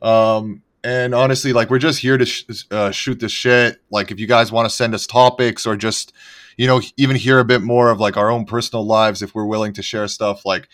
Um, 0.01 0.62
and 0.85 1.14
honestly, 1.14 1.53
like 1.53 1.71
we're 1.71 1.79
just 1.79 2.01
here 2.01 2.18
to 2.18 2.27
sh- 2.27 2.45
uh, 2.71 2.90
shoot 2.90 3.21
the 3.21 3.29
shit. 3.29 3.81
Like 3.90 4.11
if 4.11 4.18
you 4.18 4.27
guys 4.27 4.51
want 4.51 4.68
to 4.68 4.75
send 4.75 4.95
us 4.95 5.07
topics 5.07 5.66
or 5.66 5.77
just 5.77 6.12
you 6.57 6.66
know, 6.66 6.81
even 6.97 7.16
hear 7.16 7.38
a 7.38 7.45
bit 7.45 7.62
more 7.62 7.90
of 7.90 7.99
like 7.99 8.16
our 8.16 8.31
own 8.31 8.45
personal 8.45 8.85
lives 8.85 9.23
if 9.23 9.35
we're 9.35 9.47
willing 9.47 9.73
to 9.73 9.83
share 9.83 10.07
stuff 10.09 10.45
like 10.45 10.68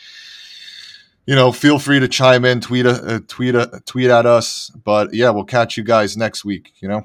you 1.27 1.35
know, 1.35 1.53
feel 1.53 1.79
free 1.79 2.01
to 2.01 2.09
chime 2.09 2.47
in, 2.47 2.59
tweet 2.59 2.87
a, 2.87 3.17
uh, 3.17 3.21
tweet 3.29 3.55
a, 3.55 3.83
tweet 3.85 4.09
at 4.09 4.25
us. 4.25 4.71
But 4.83 5.13
yeah, 5.13 5.29
we'll 5.29 5.45
catch 5.45 5.77
you 5.77 5.85
guys 5.85 6.17
next 6.17 6.43
week, 6.43 6.73
you 6.81 6.89
know. 6.89 7.03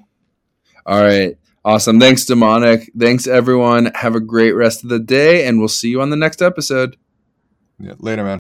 All 0.86 1.04
right. 1.04 1.38
Awesome. 1.66 2.00
Thanks 2.00 2.24
demonic. 2.24 2.90
Thanks 2.98 3.28
everyone. 3.28 3.92
Have 3.96 4.16
a 4.16 4.22
great 4.22 4.54
rest 4.54 4.84
of 4.84 4.90
the 4.90 5.00
day 5.00 5.46
and 5.46 5.60
we'll 5.60 5.68
see 5.68 5.90
you 5.90 6.02
on 6.02 6.10
the 6.10 6.16
next 6.16 6.42
episode. 6.42 6.96
Yeah, 7.80 7.96
later 8.00 8.24
man. 8.24 8.40